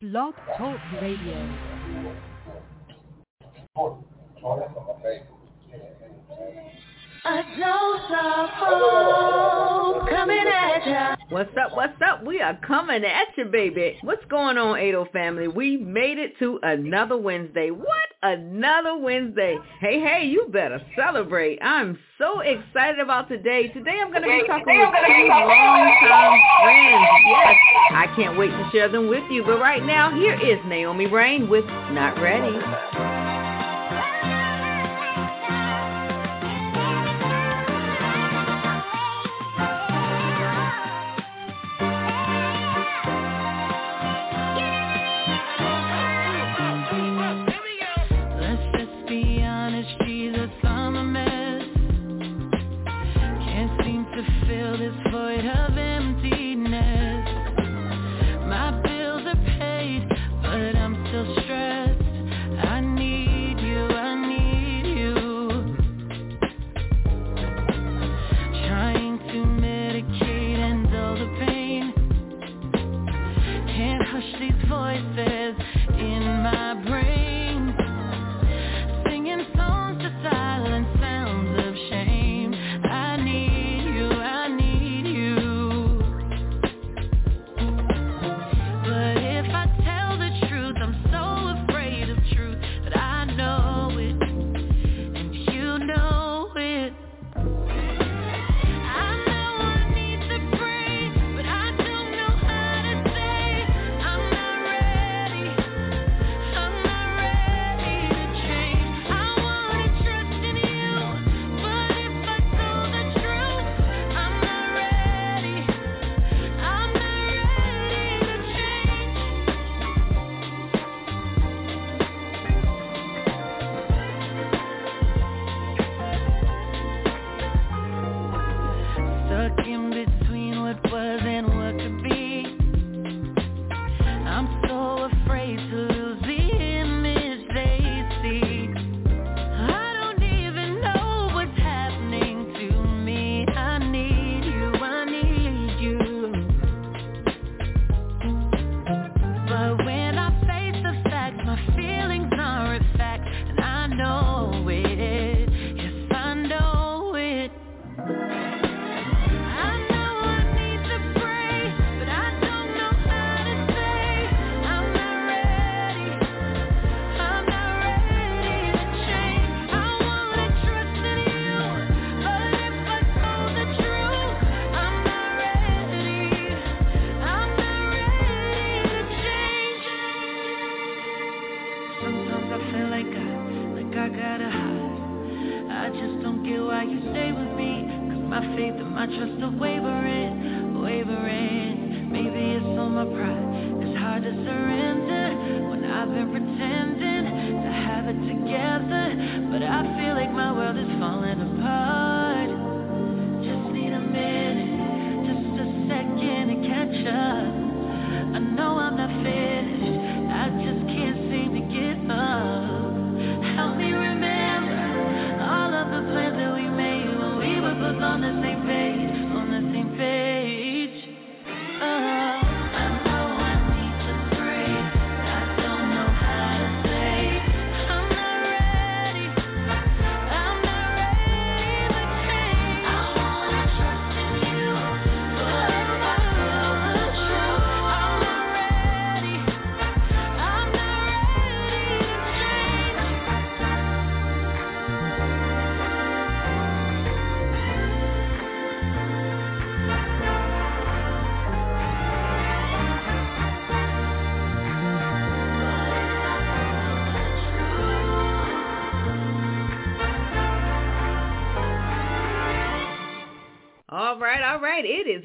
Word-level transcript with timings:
Blog 0.00 0.32
Talk 0.56 0.78
Radio. 1.02 1.34
A 7.24 7.42
dose 7.58 8.12
of 8.14 8.48
hope 8.54 10.08
coming 10.08 10.46
at 10.46 10.86
ya. 10.86 11.17
What's 11.30 11.50
up? 11.62 11.76
What's 11.76 12.00
up? 12.00 12.24
We 12.24 12.40
are 12.40 12.58
coming 12.66 13.04
at 13.04 13.36
you, 13.36 13.44
baby. 13.44 13.98
What's 14.00 14.24
going 14.30 14.56
on, 14.56 14.78
ADOH 14.78 15.12
family? 15.12 15.46
We 15.46 15.76
made 15.76 16.16
it 16.16 16.38
to 16.38 16.58
another 16.62 17.18
Wednesday. 17.18 17.70
What 17.70 18.06
another 18.22 18.96
Wednesday? 18.96 19.58
Hey, 19.78 20.00
hey, 20.00 20.24
you 20.24 20.48
better 20.50 20.80
celebrate. 20.96 21.58
I'm 21.60 21.98
so 22.16 22.40
excited 22.40 22.98
about 22.98 23.28
today. 23.28 23.68
Today 23.68 24.00
I'm 24.00 24.10
going 24.10 24.22
to 24.22 24.28
be 24.28 24.46
talking 24.46 24.78
with 24.78 24.88
two 24.88 25.28
longtime 25.28 26.40
friends. 26.62 27.06
Yes, 27.26 27.56
I 27.92 28.06
can't 28.16 28.38
wait 28.38 28.48
to 28.48 28.70
share 28.72 28.88
them 28.88 29.08
with 29.08 29.30
you. 29.30 29.42
But 29.44 29.60
right 29.60 29.84
now, 29.84 30.10
here 30.10 30.34
is 30.34 30.58
Naomi 30.66 31.08
Raine 31.08 31.50
with 31.50 31.66
Not 31.66 32.18
Ready. 32.22 33.17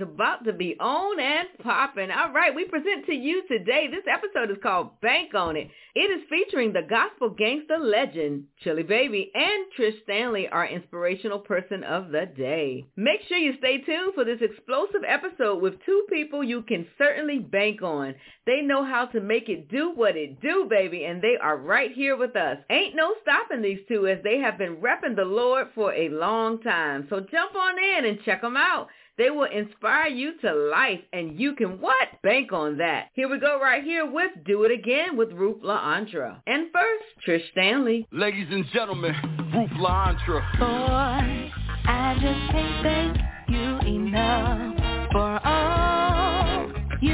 about 0.04 0.44
to 0.46 0.54
be 0.54 0.76
on 0.80 1.20
and 1.20 1.48
popping. 1.64 2.12
All 2.12 2.32
right, 2.32 2.54
we 2.54 2.66
present 2.66 3.06
to 3.08 3.14
you 3.14 3.44
today. 3.48 3.88
This 3.90 4.04
episode 4.08 4.52
is 4.52 4.62
called 4.62 5.00
Bank 5.02 5.34
on 5.34 5.56
It. 5.56 5.70
It 5.96 6.12
is 6.12 6.28
featuring 6.30 6.74
the 6.74 6.82
gospel 6.82 7.30
gangster 7.30 7.78
legend, 7.80 8.46
Chili 8.64 8.84
Baby, 8.84 9.32
and 9.34 9.66
Trish 9.78 10.02
Stanley, 10.04 10.48
our 10.50 10.68
inspirational 10.68 11.40
person 11.40 11.84
of 11.84 12.10
the 12.10 12.26
day. 12.26 12.86
Make 12.96 13.22
sure 13.28 13.38
you 13.38 13.54
stay 13.58 13.80
tuned 13.80 14.14
for 14.14 14.26
this 14.26 14.42
explosive 14.42 15.04
episode 15.08 15.62
with 15.62 15.84
two 15.86 16.06
people 16.10 16.44
you 16.44 16.64
can 16.64 16.86
certainly 16.98 17.40
bank 17.40 17.82
on. 17.82 18.16
They 18.46 18.62
know 18.62 18.84
how 18.84 19.06
to 19.08 19.22
make 19.22 19.50
it 19.50 19.70
do 19.70 19.92
what 19.96 20.18
it 20.18 20.42
do, 20.42 20.68
baby, 20.70 21.06
and 21.06 21.22
they 21.22 21.38
are 21.42 21.58
right 21.58 21.92
here 21.92 22.18
with 22.18 22.36
us. 22.36 22.58
Ain't 22.70 22.96
no 22.96 23.14
stopping 23.22 23.62
these 23.62 23.80
two 23.88 24.08
as 24.08 24.20
they 24.24 24.40
have 24.40 24.58
been 24.58 24.78
repping 24.78 25.16
the 25.16 25.26
Lord 25.26 25.68
for 25.74 25.94
a 25.94 26.10
long 26.10 26.60
time. 26.62 27.08
So 27.10 27.20
jump 27.20 27.56
on 27.56 27.76
in 27.80 28.06
and 28.06 28.20
check 28.26 28.42
them 28.42 28.58
out. 28.58 28.90
They 29.18 29.30
will 29.30 29.44
inspire 29.44 30.08
you 30.08 30.40
to 30.42 30.52
life 30.54 31.02
and 31.12 31.40
you 31.40 31.54
can 31.56 31.80
what? 31.80 32.08
Bank 32.24 32.52
on 32.52 32.78
that. 32.78 33.10
Here 33.14 33.30
we 33.30 33.38
go 33.40 33.60
right 33.62 33.84
here 33.84 34.10
with 34.10 34.32
Do 34.44 34.64
It 34.64 34.72
Again 34.72 35.16
with 35.16 35.32
Ruth 35.32 35.62
La'Ontra. 35.62 36.42
And 36.48 36.72
first, 36.74 37.06
Trish 37.28 37.48
Stanley. 37.52 38.08
Ladies 38.12 38.48
and 38.50 38.66
gentlemen, 38.74 39.14
Ruth 39.54 39.70
La'Ontra. 39.72 40.42
Boy, 40.58 41.52
I 41.86 42.16
just 42.16 42.52
can't 42.52 42.84
thank 42.84 43.18
you 43.50 43.78
enough 43.96 44.78
for 45.12 45.40
all 45.46 46.72
you 47.00 47.14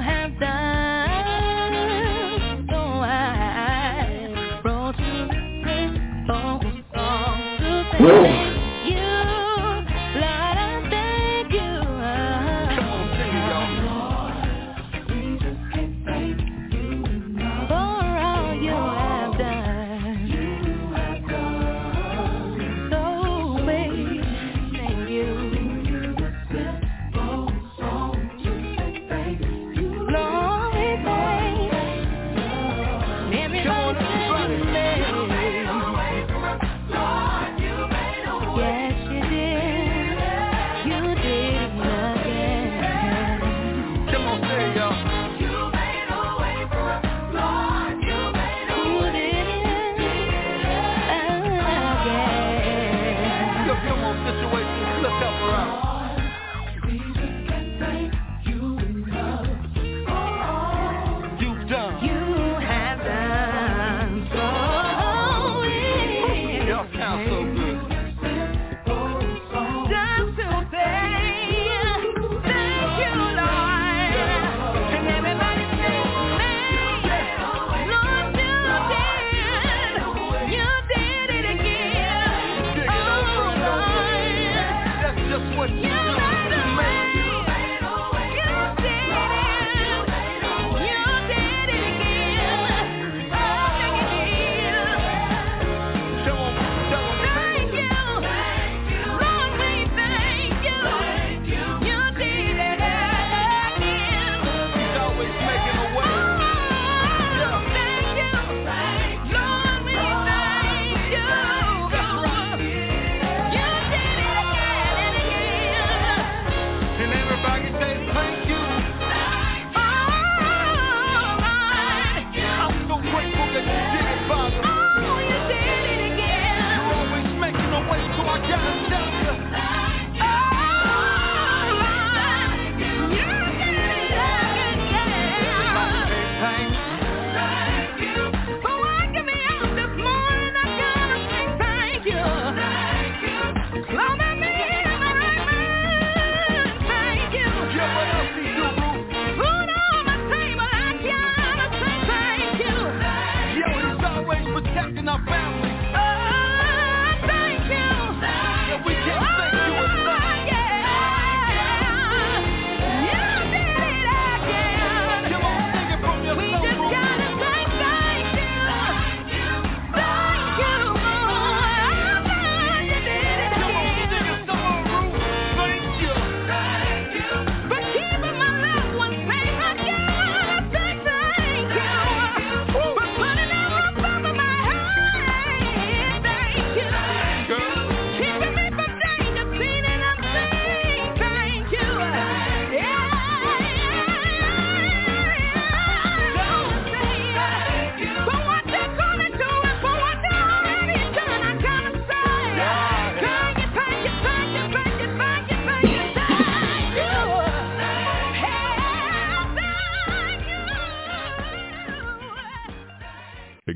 have 0.00 0.38
done. 0.38 1.10
So 2.70 2.76
I 2.76 4.60
wrote 4.64 4.98
you 4.98 5.26
this 5.64 5.98
song 6.28 6.60
to 7.58 7.84
thank 7.98 8.39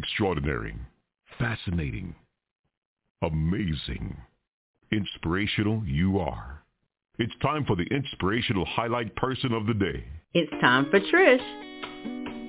extraordinary, 0.05 0.75
fascinating, 1.39 2.15
amazing, 3.23 4.15
inspirational 4.93 5.83
you 5.87 6.19
are. 6.19 6.63
It's 7.19 7.33
time 7.41 7.65
for 7.65 7.75
the 7.75 7.87
inspirational 7.91 8.67
highlight 8.67 9.17
person 9.17 9.55
of 9.55 9.67
the 9.67 9.73
day. 9.73 10.05
It's 10.35 10.51
time 10.61 10.91
for 10.91 11.01
Trish. 11.01 12.44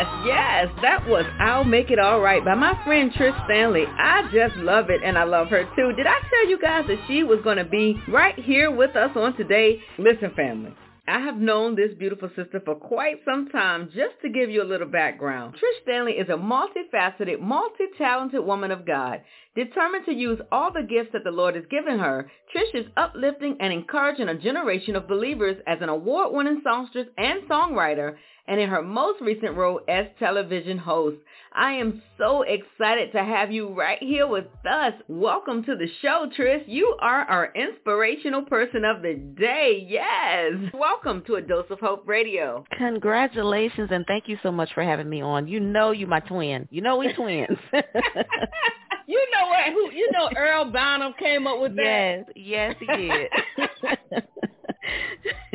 Yes, 0.00 0.24
yes, 0.24 0.68
that 0.80 1.06
was 1.06 1.26
I'll 1.38 1.62
Make 1.62 1.90
It 1.90 1.98
Alright 1.98 2.42
by 2.42 2.54
my 2.54 2.72
friend 2.84 3.12
Trish 3.12 3.36
Stanley. 3.44 3.84
I 3.86 4.22
just 4.32 4.56
love 4.56 4.88
it 4.88 5.02
and 5.04 5.18
I 5.18 5.24
love 5.24 5.48
her 5.48 5.64
too. 5.76 5.92
Did 5.94 6.06
I 6.06 6.18
tell 6.30 6.48
you 6.48 6.58
guys 6.58 6.86
that 6.88 6.96
she 7.06 7.22
was 7.22 7.38
going 7.44 7.58
to 7.58 7.66
be 7.66 8.00
right 8.08 8.38
here 8.38 8.70
with 8.70 8.96
us 8.96 9.10
on 9.14 9.36
today? 9.36 9.78
Listen 9.98 10.32
family, 10.34 10.72
I 11.06 11.18
have 11.18 11.36
known 11.36 11.76
this 11.76 11.90
beautiful 11.98 12.30
sister 12.34 12.62
for 12.64 12.76
quite 12.76 13.16
some 13.26 13.50
time. 13.50 13.90
Just 13.94 14.14
to 14.22 14.30
give 14.30 14.48
you 14.48 14.62
a 14.62 14.64
little 14.64 14.88
background, 14.88 15.56
Trish 15.56 15.82
Stanley 15.82 16.12
is 16.12 16.30
a 16.30 16.32
multifaceted, 16.32 17.38
multi-talented 17.38 18.42
woman 18.42 18.70
of 18.70 18.86
God. 18.86 19.20
Determined 19.54 20.06
to 20.06 20.14
use 20.14 20.40
all 20.50 20.72
the 20.72 20.86
gifts 20.88 21.10
that 21.12 21.24
the 21.24 21.30
Lord 21.30 21.56
has 21.56 21.64
given 21.70 21.98
her, 21.98 22.30
Trish 22.56 22.74
is 22.74 22.86
uplifting 22.96 23.58
and 23.60 23.70
encouraging 23.70 24.28
a 24.28 24.38
generation 24.38 24.96
of 24.96 25.08
believers 25.08 25.58
as 25.66 25.78
an 25.82 25.90
award-winning 25.90 26.62
songstress 26.64 27.08
and 27.18 27.42
songwriter 27.50 28.16
and 28.48 28.60
in 28.60 28.68
her 28.68 28.82
most 28.82 29.20
recent 29.20 29.56
role 29.56 29.80
as 29.88 30.06
television 30.18 30.78
host. 30.78 31.16
I 31.52 31.72
am 31.72 32.02
so 32.16 32.42
excited 32.42 33.12
to 33.12 33.24
have 33.24 33.50
you 33.50 33.68
right 33.74 33.98
here 34.00 34.26
with 34.26 34.46
us. 34.70 34.92
Welcome 35.08 35.64
to 35.64 35.76
the 35.76 35.88
show, 36.00 36.28
Trish. 36.38 36.64
You 36.66 36.96
are 37.00 37.22
our 37.22 37.52
inspirational 37.54 38.42
person 38.42 38.84
of 38.84 39.02
the 39.02 39.14
day. 39.14 39.84
Yes. 39.88 40.52
Welcome 40.72 41.22
to 41.26 41.36
A 41.36 41.42
Dose 41.42 41.66
of 41.70 41.80
Hope 41.80 42.06
Radio. 42.06 42.64
Congratulations 42.76 43.88
and 43.92 44.04
thank 44.06 44.28
you 44.28 44.38
so 44.42 44.52
much 44.52 44.72
for 44.74 44.82
having 44.84 45.08
me 45.08 45.22
on. 45.22 45.48
You 45.48 45.60
know 45.60 45.90
you 45.90 46.06
my 46.06 46.20
twin. 46.20 46.68
You 46.70 46.82
know 46.82 46.96
we 46.98 47.12
twins. 47.14 47.58
you 47.72 49.26
know 49.32 49.46
what? 49.48 49.72
Who? 49.72 49.92
You 49.92 50.10
know 50.12 50.30
Earl 50.36 50.70
Bonham 50.70 51.14
came 51.18 51.46
up 51.46 51.60
with 51.60 51.74
that. 51.76 52.26
Yes, 52.36 52.76
yes, 52.76 52.76
he 52.78 52.86
did. 52.96 54.24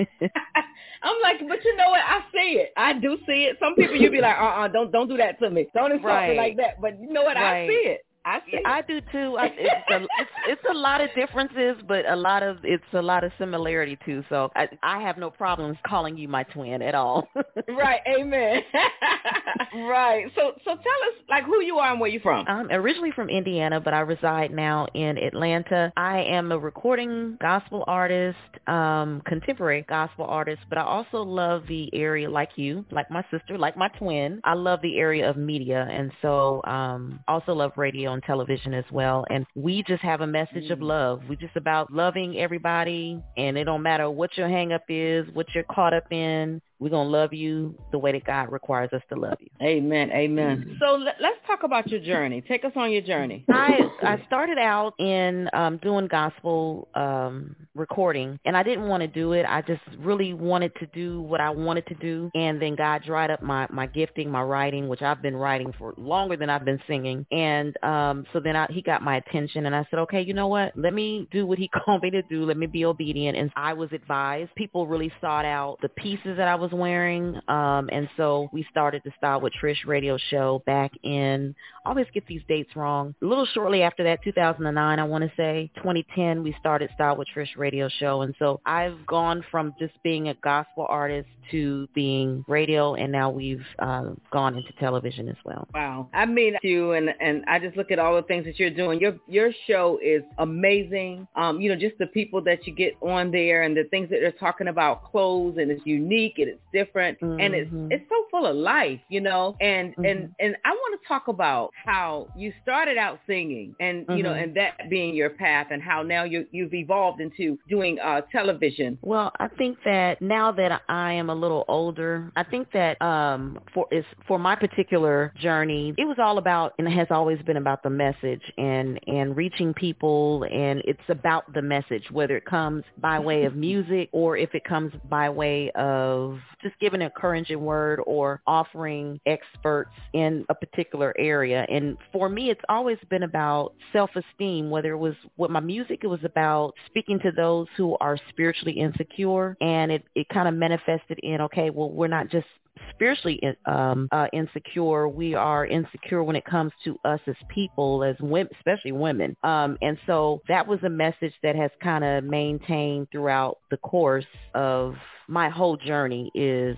I'm 1.04 1.22
like, 1.22 1.48
but 1.48 1.64
you 1.64 1.76
know 1.76 1.90
what? 1.90 2.02
I 2.02 2.22
see 2.34 2.60
it. 2.60 2.74
I 2.78 2.94
do 2.94 3.18
see 3.28 3.46
it. 3.46 3.58
Some 3.60 3.76
people 3.76 3.96
you'd 3.96 4.12
be 4.12 4.22
like, 4.22 4.38
uh, 4.38 4.44
uh-uh, 4.44 4.66
uh, 4.66 4.68
don't 4.68 4.92
don't 4.92 5.08
do 5.08 5.18
that 5.18 5.40
to 5.40 5.50
me. 5.50 5.68
Don't 5.74 5.92
insult 5.92 6.06
right. 6.06 6.32
me 6.32 6.38
like 6.38 6.58
that. 6.58 6.82
But 6.82 7.00
you 7.00 7.12
know 7.12 7.24
what? 7.24 7.36
Right. 7.36 7.64
I 7.64 7.68
see 7.68 7.90
it. 7.90 8.05
I 8.26 8.40
see. 8.50 8.60
I 8.66 8.82
do 8.82 9.02
too. 9.12 9.38
I, 9.38 9.46
it's, 9.56 9.92
a, 9.92 9.96
it's 9.98 10.32
it's 10.48 10.62
a 10.72 10.74
lot 10.74 11.00
of 11.00 11.10
differences, 11.16 11.76
but 11.88 12.10
a 12.10 12.16
lot 12.16 12.42
of 12.42 12.58
it's 12.64 12.84
a 12.94 13.02
lot 13.02 13.24
of 13.24 13.32
similarity 13.38 14.00
too. 14.04 14.24
So 14.30 14.52
I 14.56 14.68
I 14.82 15.00
have 15.02 15.20
no 15.20 15.30
problems 15.30 15.78
calling 15.86 16.18
you 16.18 16.28
my 16.28 16.42
twin 16.44 16.82
at 16.82 16.96
all. 16.96 17.28
right. 17.70 18.00
Amen. 18.08 18.62
right. 19.88 20.26
So 20.36 20.54
so 20.64 20.72
tell 20.72 20.76
us 20.76 21.16
like 21.30 21.44
who 21.44 21.62
you 21.62 21.78
are 21.78 21.92
and 21.92 22.00
where 22.00 22.10
you're 22.10 22.22
from. 22.22 22.46
I'm 22.48 22.72
originally 22.72 23.12
from 23.12 23.30
Indiana, 23.30 23.80
but 23.80 23.94
I 23.94 24.00
reside 24.00 24.52
now 24.52 24.88
in 24.96 25.20
Atlanta. 25.20 25.94
I 25.96 26.22
am 26.24 26.52
a 26.52 26.58
recording 26.58 27.38
gospel 27.40 27.84
artist, 27.86 28.38
um, 28.66 29.22
contemporary 29.28 29.86
gospel 29.88 30.26
artist, 30.26 30.62
but 30.68 30.80
I 30.80 30.84
also 30.84 31.22
love 31.22 31.64
the 31.68 31.94
area 31.94 32.28
like 32.28 32.50
you, 32.56 32.86
like 32.92 33.12
my 33.12 33.24
sister, 33.30 33.60
like 33.60 33.78
my 33.78 33.90
twin. 34.00 34.42
I 34.44 34.56
love 34.56 34.80
the 34.82 34.98
area 34.98 35.30
of 35.30 35.38
media, 35.38 35.88
and 35.92 36.12
so 36.24 36.64
um, 36.66 37.20
also 37.28 37.54
love 37.54 37.74
radio 37.78 38.15
on 38.16 38.22
television 38.22 38.74
as 38.74 38.86
well. 38.92 39.26
And 39.30 39.46
we 39.56 39.84
just 39.84 40.02
have 40.02 40.22
a 40.22 40.28
message 40.28 40.72
of 40.72 40.80
mm. 40.80 40.84
love. 40.84 41.22
We're 41.30 41.36
just 41.36 41.56
about 41.56 41.92
loving 41.92 42.38
everybody 42.38 43.22
and 43.38 43.58
it 43.58 43.66
don't 43.66 43.84
matter 43.84 44.10
what 44.10 44.36
your 44.38 44.48
hang 44.48 44.72
up 44.72 44.86
is, 44.90 45.28
what 45.34 45.48
you're 45.54 45.66
caught 45.66 45.94
up 45.94 46.12
in. 46.12 46.62
We're 46.80 46.90
going 46.90 47.08
to 47.08 47.12
love 47.12 47.34
you 47.34 47.76
the 47.92 48.00
way 48.00 48.12
that 48.12 48.26
God 48.26 48.52
requires 48.52 48.90
us 48.94 49.02
to 49.10 49.20
love 49.20 49.38
you. 49.40 49.48
Amen. 49.62 50.12
Amen. 50.12 50.58
Mm-hmm. 50.58 50.74
So 50.80 50.96
let, 50.96 51.16
us 51.16 51.38
talk 51.48 51.64
about 51.64 51.90
your 51.90 52.02
journey. 52.02 52.44
Take 52.48 52.66
us 52.66 52.74
on 52.76 52.92
your 52.92 53.02
journey. 53.02 53.46
I 53.50 53.80
I 54.02 54.24
started 54.28 54.58
out 54.58 54.94
in 55.00 55.50
um, 55.54 55.78
doing 55.78 56.08
gospel 56.08 56.88
um, 56.96 57.56
recording, 57.74 58.40
and 58.46 58.58
I 58.58 58.64
didn't 58.64 58.88
want 58.88 59.02
to 59.02 59.08
do 59.08 59.34
it. 59.34 59.46
I 59.48 59.62
just 59.62 59.82
really 60.00 60.34
wanted 60.34 60.74
to 60.76 60.86
do 60.88 61.22
what 61.22 61.42
I 61.42 61.50
wanted 61.50 61.88
to 61.88 61.96
do, 61.96 62.30
and 62.36 62.62
then 62.62 62.76
God 62.76 63.04
dried 63.04 63.32
up 63.32 63.42
my 63.42 63.68
my 63.70 63.88
gifting, 63.88 64.30
my 64.30 64.42
writing, 64.42 64.88
which 64.88 65.02
I've 65.02 65.22
been 65.22 65.36
writing 65.36 65.74
for 65.78 65.94
longer 65.98 66.36
than 66.36 66.50
I've 66.50 66.66
been 66.66 66.80
singing. 66.88 67.26
And 67.32 67.76
um, 67.84 68.26
so 68.34 68.40
then 68.40 68.56
I, 68.56 68.68
he 68.70 68.82
got 68.82 69.02
my 69.02 69.18
attention, 69.18 69.66
and 69.66 69.76
I 69.76 69.86
said, 69.90 70.00
okay, 70.00 70.22
you 70.22 70.34
know 70.34 70.48
what? 70.48 70.74
Let 70.76 70.94
me 70.94 71.28
do 71.32 71.46
what 71.46 71.58
he 71.58 71.70
called 71.86 72.04
me 72.04 72.12
to 72.12 72.22
do. 72.24 72.46
Let 72.46 72.58
me 72.58 72.68
be 72.68 72.86
obedient. 72.86 73.38
And 73.38 73.52
I 73.56 73.74
was 73.74 73.90
advised. 73.94 74.54
People 74.56 74.88
really 74.88 75.12
sought 75.22 75.46
out 75.46 75.78
the 75.82 75.90
pieces 75.90 76.38
that 76.38 76.48
I 76.48 76.56
was 76.56 76.65
was 76.66 76.74
wearing. 76.74 77.40
Um, 77.48 77.90
and 77.92 78.10
so 78.18 78.50
we 78.52 78.66
started 78.72 79.02
the 79.06 79.12
Style 79.18 79.42
with 79.42 79.54
Trish 79.62 79.86
radio 79.86 80.18
show 80.30 80.64
back 80.66 80.92
in, 81.04 81.56
I 81.86 81.90
always 81.90 82.08
get 82.14 82.26
these 82.26 82.42
dates 82.48 82.76
wrong, 82.76 83.14
a 83.22 83.26
little 83.26 83.46
shortly 83.46 83.84
after 83.84 84.04
that, 84.06 84.24
2009, 84.24 85.00
I 85.00 85.04
want 85.04 85.24
to 85.24 85.32
say. 85.38 85.70
2010, 85.76 86.42
we 86.44 86.56
started 86.60 86.90
Style 86.96 87.16
with 87.16 87.28
Trish 87.36 87.56
radio 87.56 87.88
show. 88.00 88.22
And 88.22 88.34
so 88.40 88.60
I've 88.66 89.06
gone 89.06 89.46
from 89.52 89.76
just 89.80 89.94
being 90.04 90.30
a 90.30 90.34
gospel 90.36 90.88
artist 90.90 91.30
to 91.52 91.88
being 91.94 92.44
radio, 92.48 92.96
and 92.96 93.12
now 93.12 93.30
we've 93.30 93.64
uh, 93.78 94.06
gone 94.32 94.58
into 94.58 94.72
television 94.80 95.30
as 95.30 95.36
well. 95.46 95.68
Wow. 95.76 96.10
I 96.12 96.26
mean, 96.26 96.56
you 96.64 96.94
and, 96.94 97.10
and 97.20 97.44
I 97.48 97.60
just 97.60 97.78
look 97.78 97.92
at 97.92 98.00
all 98.00 98.16
the 98.16 98.24
things 98.24 98.46
that 98.46 98.58
you're 98.58 98.72
doing. 98.72 99.00
Your, 99.00 99.18
your 99.28 99.52
show 99.68 100.00
is 100.04 100.24
amazing. 100.40 101.28
Um, 101.36 101.62
you 101.62 101.70
know, 101.70 101.80
just 101.80 102.00
the 102.00 102.08
people 102.08 102.42
that 102.46 102.66
you 102.66 102.74
get 102.74 102.96
on 103.02 103.30
there 103.30 103.62
and 103.62 103.78
the 103.78 103.84
things 103.86 104.10
that 104.10 104.22
they're 104.22 104.32
talking 104.32 104.70
about 104.70 105.04
clothes 105.12 105.58
and 105.60 105.70
it's 105.70 105.86
unique 105.86 106.40
and 106.40 106.55
it's 106.56 106.88
different 106.88 107.20
mm-hmm. 107.20 107.40
and 107.40 107.54
it's 107.54 107.72
mm-hmm. 107.72 107.92
it's 107.92 108.04
so 108.10 108.16
full 108.32 108.46
of 108.46 108.56
life, 108.56 109.00
you 109.10 109.22
know. 109.22 109.56
And 109.62 109.92
mm-hmm. 109.92 110.06
and 110.06 110.36
and 110.40 110.56
I 110.66 110.72
want 110.72 111.00
to 111.02 111.08
talk 111.08 111.28
about 111.28 111.72
how 111.86 112.28
you 112.36 112.54
started 112.62 112.98
out 112.98 113.20
singing 113.28 113.76
and 113.80 114.06
you 114.10 114.24
know 114.24 114.32
mm-hmm. 114.32 114.44
and 114.44 114.58
that 114.58 114.90
being 114.90 115.16
your 115.16 115.30
path 115.30 115.68
and 115.72 115.82
how 115.82 116.04
now 116.04 116.24
you 116.24 116.46
you've 116.52 116.74
evolved 116.74 117.22
into 117.22 117.58
doing 117.70 118.00
uh 118.00 118.22
television. 118.32 118.98
Well, 119.02 119.32
I 119.40 119.48
think 119.48 119.78
that 119.86 120.22
now 120.22 120.52
that 120.54 120.82
I 120.90 121.14
am 121.14 121.30
a 121.30 121.36
little 121.36 121.66
older, 121.68 122.32
I 122.36 122.44
think 122.44 122.72
that 122.74 123.02
um 123.02 123.60
for 123.74 123.88
is 123.92 124.06
for 124.28 124.40
my 124.40 124.56
particular 124.56 125.34
journey, 125.40 125.94
it 125.98 126.06
was 126.06 126.18
all 126.20 126.38
about 126.38 126.74
and 126.78 126.88
it 126.88 126.92
has 126.92 127.08
always 127.10 127.42
been 127.44 127.58
about 127.58 127.84
the 127.84 127.90
message 127.90 128.42
and 128.58 129.00
and 129.08 129.36
reaching 129.36 129.74
people 129.74 130.46
and 130.52 130.82
it's 130.86 131.00
about 131.10 131.52
the 131.54 131.62
message 131.62 132.10
whether 132.12 132.36
it 132.38 132.46
comes 132.46 132.84
by 132.98 133.20
way 133.20 133.44
of 133.46 133.56
music 133.70 134.10
or 134.12 134.38
if 134.38 134.54
it 134.54 134.64
comes 134.64 134.92
by 135.10 135.30
way 135.30 135.72
of 135.72 136.40
just 136.62 136.78
giving 136.80 137.02
an 137.02 137.08
encouraging 137.08 137.62
word 137.62 138.00
or 138.06 138.42
offering 138.48 139.20
experts 139.26 139.92
in 140.14 140.46
a 140.50 140.56
particular 140.56 141.14
area. 141.18 141.66
And 141.70 141.98
for 142.12 142.30
me, 142.30 142.50
it's 142.50 142.62
always 142.70 142.98
been 143.10 143.24
about 143.24 143.74
self-esteem, 143.94 144.70
whether 144.70 144.92
it 144.92 144.98
was 144.98 145.16
with 145.38 145.52
my 145.52 145.60
music, 145.60 146.00
it 146.04 146.08
was 146.08 146.24
about 146.24 146.74
speaking 146.88 147.20
to 147.20 147.32
those 147.32 147.68
who 147.78 147.98
are 148.00 148.18
spiritually 148.30 148.74
insecure. 148.74 149.58
And 149.62 149.92
it, 149.92 150.04
it 150.16 150.30
kind 150.30 150.48
of 150.48 150.54
manifested 150.54 151.20
in, 151.24 151.42
okay, 151.42 151.70
well, 151.70 151.90
we're 151.92 152.08
not 152.08 152.30
just 152.30 152.48
spiritually 152.92 153.42
um, 153.66 154.08
uh, 154.12 154.28
insecure. 154.34 155.08
We 155.08 155.34
are 155.34 155.66
insecure 155.66 156.24
when 156.24 156.36
it 156.36 156.46
comes 156.46 156.72
to 156.84 156.98
us 157.06 157.20
as 157.28 157.36
people, 157.50 158.04
as 158.04 158.16
women, 158.20 158.50
especially 158.58 158.92
women. 158.92 159.36
Um, 159.44 159.78
and 159.82 159.98
so 160.06 160.42
that 160.48 160.68
was 160.68 160.80
a 160.84 160.90
message 160.90 161.34
that 161.44 161.56
has 161.56 161.72
kind 161.82 162.04
of 162.04 162.24
maintained 162.24 163.08
throughout 163.12 163.60
the 163.72 163.78
course 163.78 164.26
of 164.54 164.96
my 165.28 165.50
whole 165.50 165.78
journey 165.78 166.32
is 166.36 166.78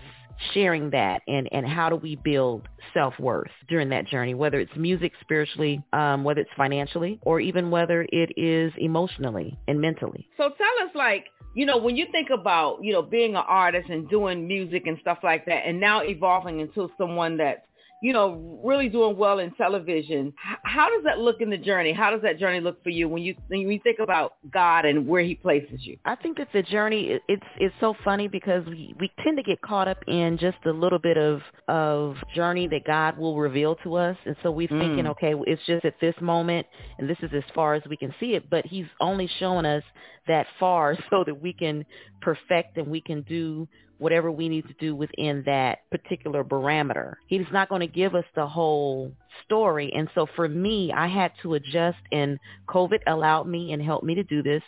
sharing 0.53 0.91
that 0.91 1.21
and, 1.27 1.49
and 1.51 1.67
how 1.67 1.89
do 1.89 1.95
we 1.95 2.15
build 2.15 2.67
self-worth 2.93 3.51
during 3.67 3.89
that 3.89 4.07
journey, 4.07 4.33
whether 4.33 4.59
it's 4.59 4.75
music, 4.75 5.13
spiritually, 5.21 5.83
um, 5.93 6.23
whether 6.23 6.41
it's 6.41 6.49
financially, 6.55 7.19
or 7.23 7.39
even 7.39 7.69
whether 7.69 8.05
it 8.09 8.31
is 8.37 8.71
emotionally 8.77 9.57
and 9.67 9.79
mentally. 9.81 10.27
So 10.37 10.49
tell 10.49 10.87
us 10.87 10.95
like, 10.95 11.25
you 11.55 11.65
know, 11.65 11.77
when 11.77 11.95
you 11.95 12.05
think 12.11 12.29
about, 12.29 12.83
you 12.83 12.93
know, 12.93 13.01
being 13.01 13.35
an 13.35 13.43
artist 13.47 13.89
and 13.89 14.07
doing 14.09 14.47
music 14.47 14.85
and 14.85 14.97
stuff 15.01 15.19
like 15.23 15.45
that 15.45 15.63
and 15.65 15.79
now 15.79 16.01
evolving 16.03 16.59
into 16.59 16.89
someone 16.97 17.37
that's 17.37 17.61
you 18.01 18.13
know, 18.13 18.59
really 18.63 18.89
doing 18.89 19.17
well 19.17 19.39
in 19.39 19.51
television. 19.55 20.33
How 20.63 20.89
does 20.89 21.03
that 21.05 21.19
look 21.19 21.37
in 21.39 21.49
the 21.49 21.57
journey? 21.57 21.93
How 21.93 22.11
does 22.11 22.21
that 22.21 22.37
journey 22.37 22.59
look 22.59 22.83
for 22.83 22.89
you 22.89 23.09
when 23.09 23.23
you 23.23 23.35
when 23.47 23.61
you 23.61 23.79
think 23.83 23.99
about 23.99 24.35
God 24.51 24.85
and 24.85 25.07
where 25.07 25.23
He 25.23 25.35
places 25.35 25.79
you? 25.81 25.97
I 26.05 26.15
think 26.15 26.37
that 26.37 26.49
the 26.53 26.63
journey 26.63 27.19
it's 27.27 27.43
it's 27.57 27.75
so 27.79 27.95
funny 28.03 28.27
because 28.27 28.65
we 28.67 28.93
we 28.99 29.11
tend 29.23 29.37
to 29.37 29.43
get 29.43 29.61
caught 29.61 29.87
up 29.87 29.97
in 30.07 30.37
just 30.37 30.57
a 30.65 30.71
little 30.71 30.99
bit 30.99 31.17
of 31.17 31.41
of 31.67 32.15
journey 32.35 32.67
that 32.67 32.85
God 32.85 33.17
will 33.17 33.37
reveal 33.37 33.75
to 33.83 33.95
us, 33.95 34.17
and 34.25 34.35
so 34.43 34.51
we're 34.51 34.67
mm. 34.67 34.79
thinking, 34.79 35.07
okay, 35.07 35.33
it's 35.47 35.65
just 35.65 35.85
at 35.85 35.95
this 35.99 36.15
moment, 36.21 36.67
and 36.99 37.09
this 37.09 37.17
is 37.21 37.31
as 37.33 37.43
far 37.55 37.73
as 37.73 37.83
we 37.89 37.97
can 37.97 38.13
see 38.19 38.33
it. 38.35 38.49
But 38.49 38.65
He's 38.65 38.87
only 39.01 39.29
showing 39.39 39.65
us 39.65 39.83
that 40.27 40.47
far 40.59 40.97
so 41.09 41.23
that 41.23 41.41
we 41.41 41.53
can 41.53 41.85
perfect 42.21 42.77
and 42.77 42.87
we 42.87 43.01
can 43.01 43.21
do 43.23 43.67
whatever 43.97 44.31
we 44.31 44.47
need 44.47 44.67
to 44.67 44.73
do 44.79 44.95
within 44.95 45.41
that 45.45 45.79
particular 45.89 46.43
parameter. 46.43 47.15
He's 47.27 47.47
not 47.51 47.69
going 47.69 47.81
to 47.81 47.87
give 47.87 48.13
us 48.13 48.25
the 48.35 48.45
whole 48.45 49.11
story. 49.43 49.91
And 49.95 50.07
so 50.13 50.27
for 50.35 50.47
me, 50.47 50.93
I 50.95 51.07
had 51.07 51.31
to 51.41 51.55
adjust 51.55 51.97
and 52.11 52.37
COVID 52.67 52.99
allowed 53.07 53.47
me 53.47 53.73
and 53.73 53.81
helped 53.81 54.05
me 54.05 54.15
to 54.15 54.23
do 54.23 54.43
this. 54.43 54.61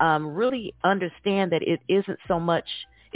Um, 0.00 0.34
really 0.34 0.74
understand 0.84 1.52
that 1.52 1.62
it 1.62 1.80
isn't 1.88 2.18
so 2.28 2.40
much 2.40 2.66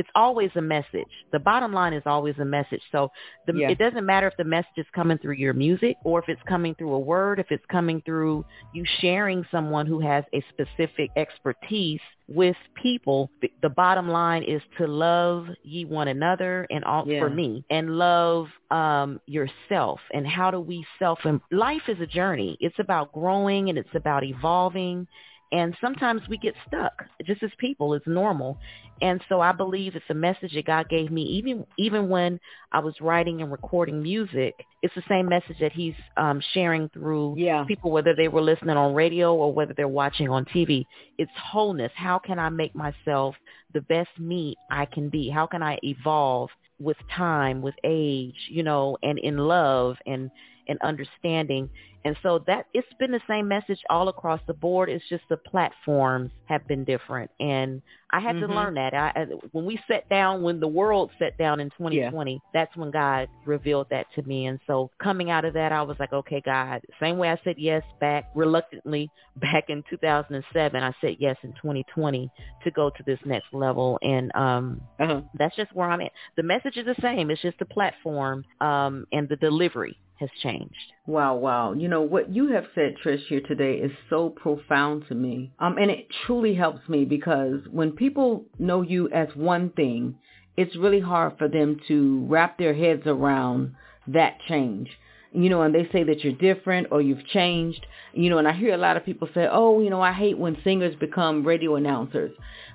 it's 0.00 0.08
always 0.24 0.50
a 0.56 0.64
message. 0.76 1.12
The 1.32 1.38
bottom 1.50 1.72
line 1.80 1.94
is 2.00 2.02
always 2.06 2.36
a 2.38 2.44
message. 2.58 2.82
So 2.94 3.00
the, 3.46 3.52
Yeah. 3.54 3.70
it 3.72 3.78
doesn't 3.84 4.06
matter 4.12 4.26
if 4.26 4.36
the 4.42 4.44
message 4.56 4.78
is 4.84 4.86
coming 4.94 5.18
through 5.18 5.34
your 5.44 5.52
music 5.66 5.94
or 6.08 6.14
if 6.22 6.28
it's 6.32 6.42
coming 6.54 6.74
through 6.76 6.94
a 6.94 6.98
word, 6.98 7.38
if 7.38 7.48
it's 7.50 7.64
coming 7.70 7.98
through 8.06 8.44
you 8.76 8.84
sharing 9.00 9.40
someone 9.54 9.86
who 9.86 10.00
has 10.00 10.24
a 10.32 10.40
specific 10.52 11.10
expertise 11.16 12.00
with 12.28 12.56
people. 12.80 13.28
The, 13.42 13.50
the 13.60 13.68
bottom 13.68 14.08
line 14.08 14.44
is 14.44 14.62
to 14.78 14.86
love 14.86 15.46
ye 15.64 15.84
one 15.84 16.08
another 16.08 16.66
and 16.70 16.82
all 16.84 17.04
Yeah. 17.06 17.20
for 17.20 17.30
me 17.30 17.64
and 17.70 17.84
love 17.98 18.46
um, 18.70 19.20
yourself. 19.26 20.00
And 20.14 20.24
how 20.26 20.50
do 20.50 20.60
we 20.60 20.86
self? 20.98 21.18
And 21.24 21.40
life 21.50 21.86
is 21.88 21.98
a 22.00 22.06
journey. 22.06 22.56
It's 22.60 22.78
about 22.78 23.12
growing 23.12 23.68
and 23.68 23.76
it's 23.76 23.94
about 23.94 24.22
evolving. 24.24 25.06
And 25.52 25.76
sometimes 25.80 26.22
we 26.28 26.38
get 26.38 26.54
stuck 26.66 26.92
just 27.24 27.42
as 27.42 27.50
people. 27.58 27.94
It's 27.94 28.06
normal. 28.06 28.58
And 29.02 29.20
so 29.28 29.40
I 29.40 29.52
believe 29.52 29.96
it's 29.96 30.04
a 30.10 30.14
message 30.14 30.54
that 30.54 30.66
God 30.66 30.88
gave 30.88 31.10
me 31.10 31.22
even 31.22 31.64
even 31.78 32.08
when 32.08 32.38
I 32.72 32.80
was 32.80 32.94
writing 33.00 33.40
and 33.42 33.50
recording 33.50 34.02
music. 34.02 34.54
It's 34.82 34.94
the 34.94 35.02
same 35.08 35.28
message 35.28 35.56
that 35.60 35.72
he's 35.72 35.94
um, 36.16 36.40
sharing 36.54 36.88
through 36.90 37.34
Yeah. 37.38 37.64
people, 37.64 37.90
whether 37.90 38.14
they 38.14 38.28
were 38.28 38.42
listening 38.42 38.76
on 38.76 38.94
radio 38.94 39.34
or 39.34 39.52
whether 39.52 39.74
they're 39.74 39.88
watching 39.88 40.28
on 40.28 40.44
TV. 40.46 40.86
It's 41.18 41.32
wholeness. 41.36 41.92
How 41.96 42.18
can 42.18 42.38
I 42.38 42.48
make 42.48 42.74
myself 42.74 43.34
the 43.72 43.80
best 43.82 44.10
me 44.18 44.56
I 44.70 44.86
can 44.86 45.08
be? 45.08 45.28
How 45.30 45.46
can 45.46 45.62
I 45.62 45.78
evolve 45.82 46.50
with 46.78 46.96
time, 47.16 47.60
with 47.62 47.74
age, 47.84 48.36
you 48.48 48.62
know, 48.62 48.96
and 49.02 49.18
in 49.18 49.36
love 49.36 49.96
and 50.06 50.30
and 50.70 50.80
understanding. 50.82 51.70
And 52.06 52.16
so 52.22 52.40
that 52.46 52.66
it's 52.74 52.88
been 52.98 53.12
the 53.12 53.20
same 53.28 53.48
message 53.48 53.80
all 53.90 54.08
across 54.08 54.40
the 54.48 54.54
board. 54.54 54.88
It's 54.90 55.08
just 55.10 55.24
the 55.30 55.38
platforms 55.38 56.32
have 56.46 56.66
been 56.68 56.84
different, 56.84 57.30
and 57.40 57.82
I 58.12 58.20
had 58.20 58.36
Mhm. 58.36 58.46
to 58.48 58.54
learn 58.54 58.74
that. 58.76 58.94
I, 58.94 59.26
when 59.52 59.66
we 59.66 59.78
sat 59.88 60.08
down, 60.08 60.42
when 60.42 60.60
the 60.60 60.68
world 60.68 61.12
sat 61.18 61.36
down 61.38 61.60
in 61.60 61.70
2020, 61.70 62.42
that's 62.54 62.74
when 62.76 62.90
God 62.90 63.28
revealed 63.44 63.88
that 63.90 64.06
to 64.14 64.22
me. 64.22 64.46
And 64.46 64.60
so 64.66 64.90
coming 65.02 65.30
out 65.30 65.44
of 65.44 65.54
that, 65.54 65.72
I 65.72 65.82
was 65.82 65.98
like, 66.00 66.12
okay, 66.12 66.40
God. 66.40 66.82
Same 67.00 67.18
way 67.18 67.30
I 67.30 67.38
said 67.44 67.56
yes 67.58 67.82
back 68.00 68.26
reluctantly 68.34 69.10
back 69.36 69.64
in 69.68 69.82
2007, 69.90 70.82
I 70.82 70.92
said 71.00 71.16
yes 71.18 71.36
in 71.42 71.52
2020 71.54 72.30
to 72.62 72.70
go 72.70 72.90
to 72.90 73.02
this 73.04 73.20
next 73.26 73.52
level, 73.52 73.98
and 74.02 74.30
um 74.36 74.80
Uh-huh. 75.00 75.22
that's 75.34 75.56
just 75.56 75.72
where 75.74 75.90
I'm 75.90 76.00
at. 76.00 76.12
The 76.36 76.42
message 76.42 76.76
is 76.76 76.86
the 76.86 76.96
same. 77.02 77.30
It's 77.30 77.42
just 77.42 77.58
the 77.58 77.66
platform 77.66 78.44
um, 78.60 79.06
and 79.12 79.28
the 79.28 79.36
delivery 79.36 79.98
has 80.20 80.28
changed. 80.42 80.92
Wow, 81.06 81.34
wow. 81.36 81.72
You 81.72 81.88
know, 81.88 82.02
what 82.02 82.32
you 82.32 82.52
have 82.52 82.66
said, 82.74 82.94
Trish, 83.02 83.26
here 83.28 83.40
today 83.40 83.74
is 83.74 83.90
so 84.10 84.28
profound 84.28 85.04
to 85.08 85.14
me. 85.14 85.50
Um, 85.58 85.78
and 85.78 85.90
it 85.90 86.06
truly 86.26 86.54
helps 86.54 86.86
me 86.88 87.06
because 87.06 87.60
when 87.70 87.92
people 87.92 88.44
know 88.58 88.82
you 88.82 89.08
as 89.10 89.28
one 89.34 89.70
thing, 89.70 90.16
it's 90.56 90.76
really 90.76 91.00
hard 91.00 91.38
for 91.38 91.48
them 91.48 91.80
to 91.88 92.26
wrap 92.28 92.58
their 92.58 92.74
heads 92.74 93.02
around 93.06 93.74
that 94.08 94.38
change. 94.46 94.90
You 95.32 95.48
know, 95.48 95.62
and 95.62 95.74
they 95.74 95.88
say 95.90 96.04
that 96.04 96.22
you're 96.22 96.34
different 96.34 96.88
or 96.90 97.00
you've 97.00 97.26
changed. 97.26 97.86
You 98.12 98.28
know, 98.28 98.38
and 98.38 98.46
I 98.46 98.52
hear 98.52 98.74
a 98.74 98.78
lot 98.78 98.98
of 98.98 99.06
people 99.06 99.28
say, 99.34 99.48
oh, 99.50 99.80
you 99.80 99.88
know, 99.88 100.02
I 100.02 100.12
hate 100.12 100.36
when 100.36 100.58
singers 100.62 100.94
become 101.00 101.46
radio 101.46 101.76
announcers. 101.76 102.32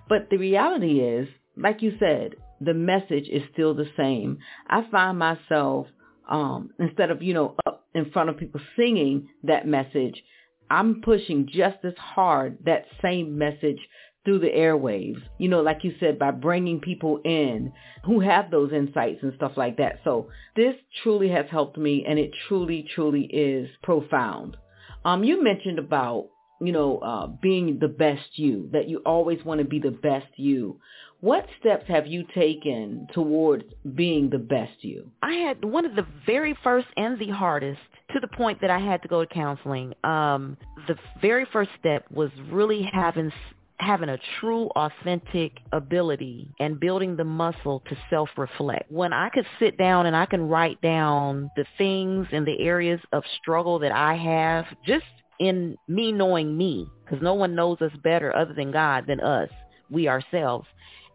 But 0.10 0.29
the 0.31 0.38
reality 0.38 0.99
is, 0.99 1.27
like 1.55 1.81
you 1.81 1.95
said, 1.99 2.36
the 2.60 2.73
message 2.73 3.27
is 3.29 3.43
still 3.53 3.73
the 3.73 3.89
same. 3.97 4.39
I 4.67 4.88
find 4.89 5.19
myself 5.19 5.88
um, 6.29 6.71
instead 6.79 7.11
of, 7.11 7.21
you 7.21 7.33
know, 7.33 7.55
up 7.65 7.85
in 7.93 8.11
front 8.11 8.29
of 8.29 8.38
people 8.38 8.61
singing 8.77 9.29
that 9.43 9.67
message, 9.67 10.23
I'm 10.69 11.01
pushing 11.01 11.47
just 11.51 11.77
as 11.83 11.93
hard 11.97 12.57
that 12.65 12.85
same 13.01 13.38
message 13.38 13.79
through 14.25 14.39
the 14.39 14.47
airwaves, 14.47 15.21
you 15.38 15.47
know, 15.47 15.61
like 15.61 15.83
you 15.83 15.93
said, 15.99 16.17
by 16.17 16.31
bringing 16.31 16.79
people 16.79 17.21
in 17.23 17.71
who 18.03 18.19
have 18.19 18.49
those 18.49 18.73
insights 18.73 19.19
and 19.21 19.33
stuff 19.35 19.51
like 19.55 19.77
that. 19.77 19.99
So 20.03 20.29
this 20.55 20.75
truly 21.03 21.29
has 21.29 21.45
helped 21.51 21.77
me 21.77 22.03
and 22.07 22.17
it 22.17 22.31
truly, 22.47 22.88
truly 22.95 23.25
is 23.25 23.69
profound. 23.83 24.57
Um, 25.05 25.23
you 25.23 25.43
mentioned 25.43 25.77
about, 25.77 26.29
you 26.62 26.72
know, 26.72 27.00
uh, 27.00 27.28
being 27.28 27.80
the 27.80 27.88
best 27.88 28.38
you, 28.38 28.70
that 28.72 28.88
you 28.88 29.02
always 29.06 29.44
want 29.44 29.60
to 29.60 29.65
be 29.65 29.80
the 29.80 29.91
best 29.91 30.28
you. 30.38 30.80
What 31.22 31.48
steps 31.60 31.86
have 31.88 32.06
you 32.08 32.26
taken 32.36 33.08
towards 33.13 33.63
being 33.96 34.30
the 34.30 34.38
best 34.38 34.84
you? 34.84 35.10
I 35.24 35.34
had 35.34 35.63
one 35.63 35.86
of 35.86 35.96
the 35.96 36.06
very 36.26 36.58
first 36.63 36.88
and 36.98 37.18
the 37.18 37.30
hardest 37.30 37.80
to 38.13 38.20
the 38.20 38.28
point 38.28 38.62
that 38.62 38.70
I 38.70 38.80
had 38.80 39.02
to 39.02 39.08
go 39.08 39.26
to 39.26 39.34
counseling. 39.34 39.94
Um, 40.04 40.58
the 40.88 40.96
very 41.22 41.46
first 41.52 41.72
step 41.80 42.06
was 42.12 42.30
really 42.52 42.88
having 42.94 43.32
having 43.78 44.08
a 44.08 44.18
true 44.39 44.70
authentic 44.76 45.52
ability 45.74 46.50
and 46.62 46.80
building 46.80 47.18
the 47.18 47.26
muscle 47.26 47.84
to 47.89 47.98
self-reflect. 48.10 48.89
When 48.89 49.12
I 49.12 49.30
could 49.30 49.46
sit 49.60 49.78
down 49.78 50.06
and 50.06 50.15
I 50.15 50.26
can 50.26 50.48
write 50.48 50.82
down 50.82 51.50
the 51.58 51.65
things 51.78 52.26
and 52.32 52.48
the 52.48 52.60
areas 52.62 53.02
of 53.12 53.24
struggle 53.41 53.80
that 53.80 53.91
I 53.91 54.15
have 54.15 54.65
just 54.86 55.04
in 55.39 55.78
me 55.88 56.12
knowing 56.12 56.58
me, 56.58 56.88
because 57.04 57.21
no 57.21 57.34
one 57.34 57.56
knows 57.56 57.82
us 57.82 57.91
better 58.04 58.36
other 58.36 58.54
than 58.54 58.71
God 58.71 59.06
than 59.08 59.19
us, 59.19 59.50
we 59.89 60.08
ourselves. 60.08 60.67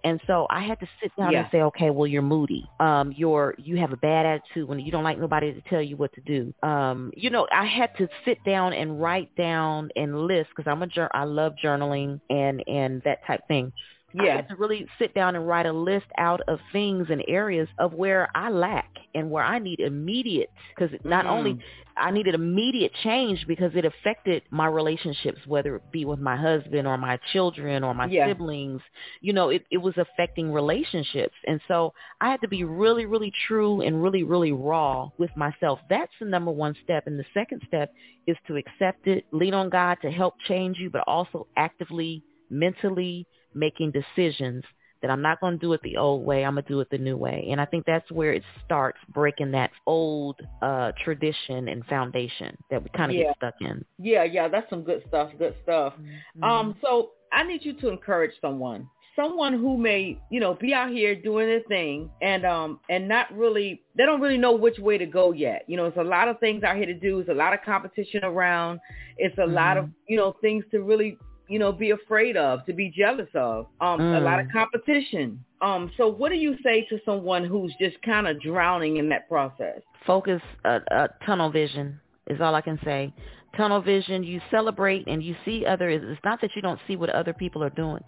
And 0.02 0.18
so 0.26 0.46
I 0.48 0.62
had 0.62 0.80
to 0.80 0.88
sit 1.02 1.12
down 1.16 1.32
Yeah. 1.32 1.40
and 1.40 1.48
say, 1.52 1.60
okay, 1.62 1.90
well, 1.90 2.06
you're 2.06 2.22
moody. 2.22 2.64
Um, 2.80 3.12
you're 3.14 3.54
you 3.58 3.76
have 3.76 3.92
a 3.92 3.98
bad 3.98 4.24
attitude 4.24 4.66
when 4.66 4.78
you 4.80 4.90
don't 4.90 5.04
like 5.04 5.18
nobody 5.18 5.52
to 5.52 5.60
tell 5.68 5.82
you 5.82 5.96
what 5.96 6.12
to 6.14 6.22
do. 6.22 6.54
Um, 6.66 7.12
you 7.14 7.28
know, 7.28 7.46
I 7.52 7.66
had 7.66 7.94
to 7.98 8.08
sit 8.24 8.42
down 8.44 8.72
and 8.72 9.00
write 9.00 9.34
down 9.36 9.90
and 9.96 10.26
list 10.26 10.50
because 10.56 10.70
I'm 10.70 10.82
a 10.82 10.86
jour- 10.86 11.10
I 11.14 11.24
love 11.24 11.52
journaling 11.62 12.20
and 12.30 12.64
and 12.66 13.02
that 13.04 13.24
type 13.26 13.46
thing. 13.46 13.72
I 14.18 14.24
had 14.36 14.48
to 14.48 14.56
really 14.56 14.86
sit 14.98 15.14
down 15.14 15.36
and 15.36 15.46
write 15.46 15.66
a 15.66 15.72
list 15.72 16.06
out 16.18 16.40
of 16.48 16.58
things 16.72 17.06
and 17.10 17.22
areas 17.28 17.68
of 17.78 17.92
where 17.92 18.28
I 18.34 18.50
lack 18.50 18.90
and 19.14 19.30
where 19.30 19.44
I 19.44 19.58
need 19.58 19.80
immediate 19.80 20.50
because 20.74 20.96
not 21.04 21.26
Mm. 21.26 21.30
only 21.30 21.58
I 21.96 22.10
needed 22.10 22.34
immediate 22.34 22.92
change 23.02 23.46
because 23.46 23.72
it 23.74 23.84
affected 23.84 24.42
my 24.50 24.66
relationships, 24.66 25.38
whether 25.46 25.76
it 25.76 25.82
be 25.92 26.04
with 26.04 26.18
my 26.18 26.36
husband 26.36 26.86
or 26.88 26.96
my 26.96 27.18
children 27.32 27.84
or 27.84 27.94
my 27.94 28.06
Yeah. 28.06 28.26
siblings. 28.28 28.80
You 29.20 29.32
know, 29.32 29.50
it, 29.50 29.64
it 29.70 29.78
was 29.78 29.96
affecting 29.98 30.52
relationships. 30.52 31.34
And 31.46 31.60
so 31.68 31.92
I 32.20 32.30
had 32.30 32.40
to 32.40 32.48
be 32.48 32.64
really, 32.64 33.06
really 33.06 33.32
true 33.46 33.82
and 33.82 34.02
really, 34.02 34.22
really 34.22 34.52
raw 34.52 35.10
with 35.18 35.34
myself. 35.36 35.80
That's 35.90 36.12
the 36.20 36.26
number 36.26 36.50
one 36.50 36.74
step. 36.84 37.06
And 37.06 37.18
the 37.18 37.26
second 37.34 37.62
step 37.66 37.92
is 38.26 38.36
to 38.46 38.56
accept 38.56 39.06
it, 39.06 39.24
lean 39.32 39.54
on 39.54 39.68
God 39.68 39.98
to 40.02 40.10
help 40.10 40.34
change 40.48 40.78
you, 40.78 40.88
but 40.90 41.04
also 41.06 41.46
actively, 41.56 42.22
mentally 42.50 43.26
making 43.54 43.92
decisions 43.92 44.64
that 45.02 45.10
I'm 45.10 45.22
not 45.22 45.40
going 45.40 45.54
to 45.54 45.58
do 45.58 45.72
it 45.72 45.80
the 45.82 45.96
old 45.96 46.26
way. 46.26 46.44
I'm 46.44 46.54
going 46.54 46.64
to 46.64 46.68
do 46.68 46.80
it 46.80 46.90
the 46.90 46.98
new 46.98 47.16
way. 47.16 47.48
And 47.50 47.58
I 47.60 47.64
think 47.64 47.86
that's 47.86 48.10
where 48.10 48.34
it 48.34 48.42
starts 48.66 48.98
breaking 49.14 49.50
that 49.52 49.70
old 49.86 50.38
uh, 50.60 50.92
tradition 51.02 51.68
and 51.68 51.84
foundation 51.86 52.56
that 52.70 52.82
we 52.82 52.90
kind 52.90 53.10
of 53.10 53.16
Yeah. 53.16 53.24
get 53.28 53.36
stuck 53.36 53.54
in. 53.62 53.84
Yeah, 53.98 54.24
yeah, 54.24 54.48
that's 54.48 54.68
some 54.68 54.82
good 54.82 55.02
stuff, 55.08 55.30
good 55.38 55.54
stuff. 55.62 55.94
Mm-hmm. 55.94 56.44
Um, 56.44 56.76
so 56.82 57.12
I 57.32 57.44
need 57.44 57.64
you 57.64 57.72
to 57.74 57.88
encourage 57.88 58.32
someone. 58.42 58.88
Someone 59.16 59.54
who 59.54 59.76
may, 59.76 60.18
you 60.30 60.38
know, 60.38 60.54
be 60.54 60.72
out 60.72 60.90
here 60.90 61.14
doing 61.14 61.46
their 61.46 61.62
thing 61.62 62.10
and 62.22 62.46
um 62.46 62.78
and 62.88 63.08
not 63.08 63.26
really 63.36 63.82
they 63.96 64.06
don't 64.06 64.20
really 64.20 64.38
know 64.38 64.52
which 64.52 64.78
way 64.78 64.96
to 64.98 65.04
go 65.04 65.32
yet. 65.32 65.64
You 65.66 65.76
know, 65.76 65.86
it's 65.86 65.96
a 65.96 66.02
lot 66.02 66.28
of 66.28 66.38
things 66.40 66.62
out 66.62 66.76
here 66.76 66.86
to 66.86 66.94
do, 66.94 67.18
it's 67.20 67.28
a 67.28 67.34
lot 67.34 67.52
of 67.52 67.60
competition 67.62 68.24
around. 68.24 68.80
It's 69.18 69.36
a 69.38 69.44
lot 69.46 69.76
of, 69.76 69.90
you 70.08 70.16
know, 70.16 70.36
things 70.40 70.64
to 70.70 70.82
really, 70.82 71.18
you 71.50 71.58
know, 71.58 71.72
be 71.72 71.90
afraid 71.90 72.36
of, 72.36 72.64
to 72.66 72.72
be 72.72 72.88
jealous 73.02 73.28
of. 73.34 73.66
Um 73.80 74.00
a 74.18 74.20
lot 74.28 74.38
of 74.42 74.46
Mm. 74.46 74.52
competition. 74.60 75.26
Um 75.60 75.82
so 75.98 76.04
what 76.20 76.30
do 76.34 76.36
you 76.46 76.52
say 76.66 76.76
to 76.90 76.96
someone 77.04 77.44
who's 77.44 77.74
just 77.84 77.96
kind 78.02 78.26
of 78.28 78.40
drowning 78.40 78.94
in 78.98 79.06
that 79.10 79.28
process? 79.28 79.80
focus 80.06 80.40
uh, 80.64 80.80
uh, 80.90 81.08
tunnel 81.26 81.50
vision 81.50 81.86
is 82.32 82.40
all 82.40 82.54
I 82.54 82.62
can 82.62 82.78
say. 82.84 83.12
Tunnel 83.56 83.82
vision, 83.82 84.18
you 84.32 84.40
celebrate 84.50 85.04
and 85.12 85.22
you 85.22 85.34
see 85.44 85.66
others. 85.66 86.00
it's 86.12 86.24
not 86.24 86.40
that 86.40 86.52
you 86.56 86.62
don't 86.62 86.80
see 86.86 86.96
what 86.96 87.10
other 87.10 87.34
people 87.34 87.62
are 87.62 87.76
doing. 87.84 88.02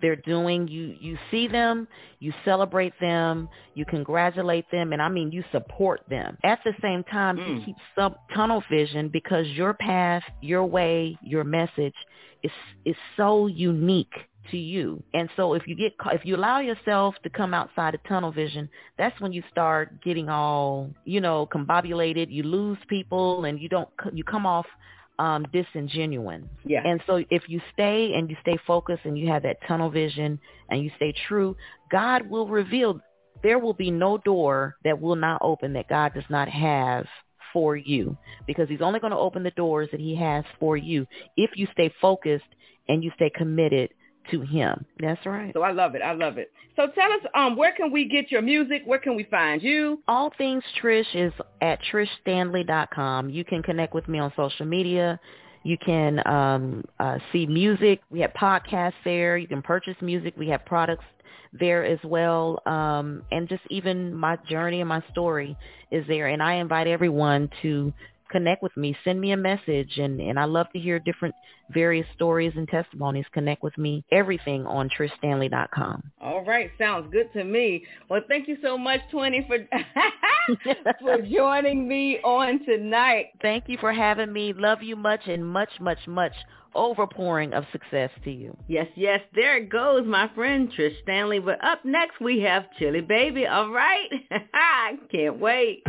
They're 0.00 0.22
doing 0.34 0.60
you 0.76 0.84
you 1.06 1.14
see 1.30 1.46
them, 1.48 1.86
you 2.20 2.32
celebrate 2.44 2.94
them, 3.00 3.48
you 3.74 3.84
congratulate 3.84 4.66
them 4.70 4.92
and 4.92 5.00
I 5.06 5.08
mean 5.08 5.30
you 5.36 5.42
support 5.52 6.00
them. 6.08 6.30
At 6.44 6.60
the 6.64 6.74
same 6.86 7.02
time 7.04 7.34
Mm. 7.36 7.46
you 7.48 7.64
keep 7.66 7.76
sub 7.96 8.12
tunnel 8.34 8.62
vision 8.78 9.08
because 9.18 9.46
your 9.62 9.74
path, 9.74 10.24
your 10.40 10.64
way, 10.78 11.18
your 11.22 11.44
message 11.44 11.98
is 12.42 12.52
is 12.84 12.96
so 13.16 13.46
unique 13.46 14.14
to 14.50 14.56
you. 14.56 15.02
And 15.14 15.28
so 15.36 15.54
if 15.54 15.66
you 15.66 15.74
get 15.74 15.94
if 16.12 16.24
you 16.24 16.36
allow 16.36 16.60
yourself 16.60 17.14
to 17.22 17.30
come 17.30 17.54
outside 17.54 17.94
of 17.94 18.02
tunnel 18.04 18.32
vision, 18.32 18.68
that's 18.96 19.18
when 19.20 19.32
you 19.32 19.42
start 19.50 20.02
getting 20.02 20.28
all, 20.28 20.90
you 21.04 21.20
know, 21.20 21.48
combobulated, 21.52 22.30
you 22.30 22.42
lose 22.42 22.78
people 22.88 23.44
and 23.44 23.60
you 23.60 23.68
don't 23.68 23.88
you 24.12 24.24
come 24.24 24.46
off 24.46 24.66
um 25.18 25.46
disingenuine. 25.46 26.48
Yeah. 26.64 26.82
And 26.84 27.00
so 27.06 27.24
if 27.30 27.42
you 27.48 27.60
stay 27.72 28.14
and 28.14 28.30
you 28.30 28.36
stay 28.42 28.58
focused 28.66 29.04
and 29.04 29.18
you 29.18 29.28
have 29.28 29.42
that 29.42 29.58
tunnel 29.66 29.90
vision 29.90 30.38
and 30.70 30.82
you 30.82 30.90
stay 30.96 31.14
true, 31.26 31.56
God 31.90 32.28
will 32.28 32.46
reveal 32.48 33.00
there 33.42 33.58
will 33.58 33.74
be 33.74 33.90
no 33.90 34.18
door 34.18 34.76
that 34.84 35.00
will 35.00 35.16
not 35.16 35.40
open 35.42 35.72
that 35.74 35.88
God 35.88 36.14
does 36.14 36.24
not 36.28 36.48
have 36.48 37.06
for 37.52 37.76
you 37.76 38.16
because 38.46 38.68
he's 38.68 38.80
only 38.80 39.00
going 39.00 39.10
to 39.10 39.18
open 39.18 39.42
the 39.42 39.50
doors 39.52 39.88
that 39.90 40.00
he 40.00 40.14
has 40.16 40.44
for 40.58 40.76
you 40.76 41.06
if 41.36 41.50
you 41.54 41.66
stay 41.72 41.92
focused 42.00 42.44
and 42.88 43.04
you 43.04 43.10
stay 43.16 43.30
committed 43.30 43.90
to 44.30 44.40
him. 44.42 44.84
That's 45.00 45.24
right. 45.26 45.52
So 45.54 45.62
I 45.62 45.72
love 45.72 45.94
it. 45.94 46.02
I 46.02 46.12
love 46.12 46.38
it. 46.38 46.52
So 46.76 46.86
tell 46.94 47.12
us, 47.12 47.20
um, 47.34 47.56
where 47.56 47.72
can 47.72 47.90
we 47.90 48.08
get 48.08 48.30
your 48.30 48.42
music? 48.42 48.82
Where 48.84 48.98
can 48.98 49.16
we 49.16 49.24
find 49.24 49.62
you? 49.62 50.02
All 50.06 50.32
things 50.36 50.62
Trish 50.82 51.06
is 51.14 51.32
at 51.60 51.80
trishstanley.com. 51.92 53.30
You 53.30 53.44
can 53.44 53.62
connect 53.62 53.94
with 53.94 54.06
me 54.08 54.18
on 54.18 54.32
social 54.36 54.66
media. 54.66 55.18
You 55.64 55.76
can 55.78 56.26
um, 56.26 56.84
uh, 57.00 57.18
see 57.32 57.46
music. 57.46 58.00
We 58.10 58.20
have 58.20 58.32
podcasts 58.32 58.92
there. 59.04 59.36
You 59.36 59.48
can 59.48 59.62
purchase 59.62 59.96
music. 60.00 60.34
We 60.36 60.48
have 60.48 60.64
products 60.64 61.04
there 61.52 61.84
as 61.84 61.98
well. 62.04 62.60
Um, 62.66 63.22
and 63.30 63.48
just 63.48 63.62
even 63.70 64.14
my 64.14 64.36
journey 64.48 64.80
and 64.80 64.88
my 64.88 65.02
story 65.10 65.56
is 65.90 66.06
there. 66.06 66.28
And 66.28 66.42
I 66.42 66.54
invite 66.54 66.86
everyone 66.86 67.50
to 67.62 67.92
connect 68.30 68.62
with 68.62 68.76
me. 68.76 68.96
Send 69.04 69.20
me 69.20 69.32
a 69.32 69.36
message. 69.36 69.98
And, 69.98 70.20
and 70.20 70.38
I 70.38 70.44
love 70.44 70.66
to 70.72 70.78
hear 70.78 70.98
different 70.98 71.34
various 71.70 72.06
stories 72.14 72.52
and 72.56 72.68
testimonies. 72.68 73.24
Connect 73.32 73.62
with 73.62 73.76
me. 73.78 74.04
Everything 74.10 74.66
on 74.66 74.88
trishstanley.com. 74.88 76.02
All 76.20 76.44
right. 76.44 76.70
Sounds 76.78 77.12
good 77.12 77.32
to 77.34 77.44
me. 77.44 77.84
Well, 78.08 78.22
thank 78.28 78.48
you 78.48 78.56
so 78.62 78.78
much, 78.78 79.00
20, 79.10 79.46
for, 79.46 79.58
for 81.00 81.22
joining 81.30 81.88
me 81.88 82.18
on 82.24 82.64
tonight. 82.64 83.26
Thank 83.42 83.64
you 83.68 83.78
for 83.78 83.92
having 83.92 84.32
me. 84.32 84.52
Love 84.52 84.82
you 84.82 84.96
much 84.96 85.22
and 85.26 85.46
much, 85.46 85.70
much, 85.80 85.98
much 86.06 86.32
overpouring 86.74 87.52
of 87.52 87.64
success 87.72 88.10
to 88.24 88.30
you. 88.30 88.56
Yes, 88.68 88.86
yes, 88.94 89.20
there 89.34 89.56
it 89.56 89.68
goes, 89.68 90.06
my 90.06 90.30
friend 90.34 90.70
Trish 90.76 91.00
Stanley. 91.02 91.40
But 91.40 91.62
up 91.64 91.84
next 91.84 92.20
we 92.20 92.40
have 92.40 92.64
Chili 92.78 93.00
Baby, 93.00 93.46
all 93.46 93.70
right? 93.70 94.08
I 94.54 94.96
can't 95.10 95.38
wait. 95.38 95.82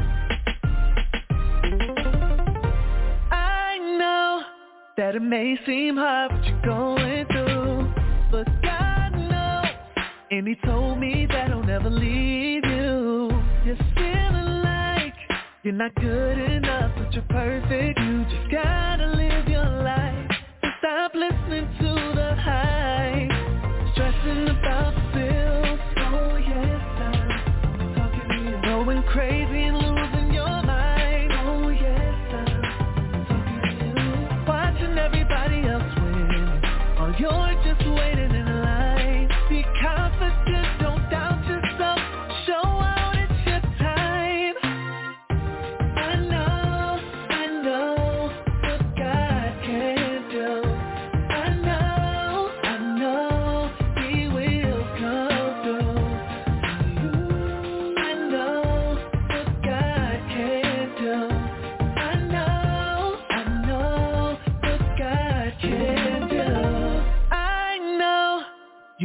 That 4.99 5.15
it 5.15 5.21
may 5.21 5.57
seem 5.65 5.95
hard 5.95 6.29
what 6.33 6.43
you're 6.43 6.62
going 6.62 7.25
through, 7.27 7.89
but 8.29 8.45
God 8.62 9.12
knows, 9.15 10.03
and 10.29 10.45
he 10.45 10.55
told 10.65 10.99
me 10.99 11.25
that 11.25 11.47
he'll 11.47 11.63
never 11.63 11.89
leave 11.89 12.65
you. 12.65 13.31
You're 13.63 13.77
feeling 13.95 14.62
like 14.62 15.13
you're 15.63 15.73
not 15.73 15.95
good 15.95 16.38
enough, 16.38 16.91
but 16.97 17.13
you're 17.13 17.23
perfect. 17.29 17.97
You 17.97 18.25
just 18.25 18.51
gotta 18.51 19.07
live 19.15 19.47
your 19.47 19.63
life. 19.63 20.31
Stop 20.79 21.15
listening 21.15 21.69
to 21.79 22.13
the 22.15 22.35
hype. 22.35 22.78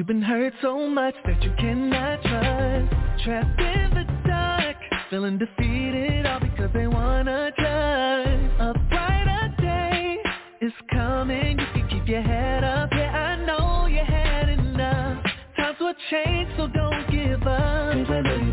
You've 0.04 0.08
been 0.08 0.22
hurt 0.22 0.52
so 0.60 0.86
much 0.86 1.14
that 1.24 1.42
you 1.42 1.50
cannot 1.58 2.20
trust. 2.20 3.24
Trapped 3.24 3.58
in 3.58 3.90
the 3.94 4.28
dark, 4.28 4.76
feeling 5.08 5.38
defeated 5.38 6.26
all 6.26 6.40
because 6.40 6.70
they 6.74 6.86
wanna 6.86 7.50
judge. 7.58 8.50
A 8.60 8.74
brighter 8.90 9.54
day 9.62 10.18
is 10.60 10.72
coming. 10.92 11.58
You 11.58 11.66
can 11.72 11.88
keep 11.88 12.06
your 12.06 12.20
head 12.20 12.64
up. 12.64 12.90
Yeah, 12.92 13.12
I 13.12 13.46
know 13.46 13.86
you 13.86 14.04
had 14.06 14.50
enough. 14.50 15.24
Times 15.56 15.78
will 15.80 15.94
change, 16.10 16.50
so 16.58 16.66
don't 16.66 17.10
give 17.10 17.42
up. 17.46 18.43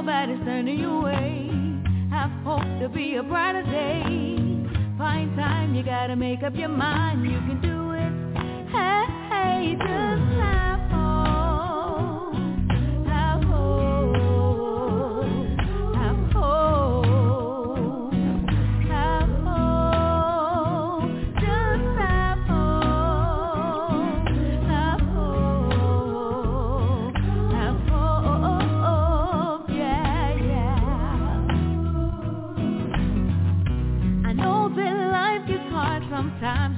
Don't 0.00 0.06
let 0.06 0.28
nobody 0.28 0.42
stand 0.44 0.66
in 0.66 0.78
your 0.78 1.02
way. 1.02 1.50
Have 2.10 2.30
hope 2.42 2.80
to 2.80 2.88
be 2.88 3.16
a 3.16 3.22
brighter 3.22 3.62
day. 3.64 4.02
Find 4.96 5.36
time, 5.36 5.74
you 5.74 5.82
gotta 5.82 6.16
make 6.16 6.42
up 6.42 6.54
your 6.56 6.70
mind. 6.70 7.22
You 7.22 7.38
can 7.40 7.60
do 7.60 7.90
it. 7.92 8.70
Hey, 8.72 9.04
hey, 9.28 9.76
just 9.76 10.40
have 10.40 10.69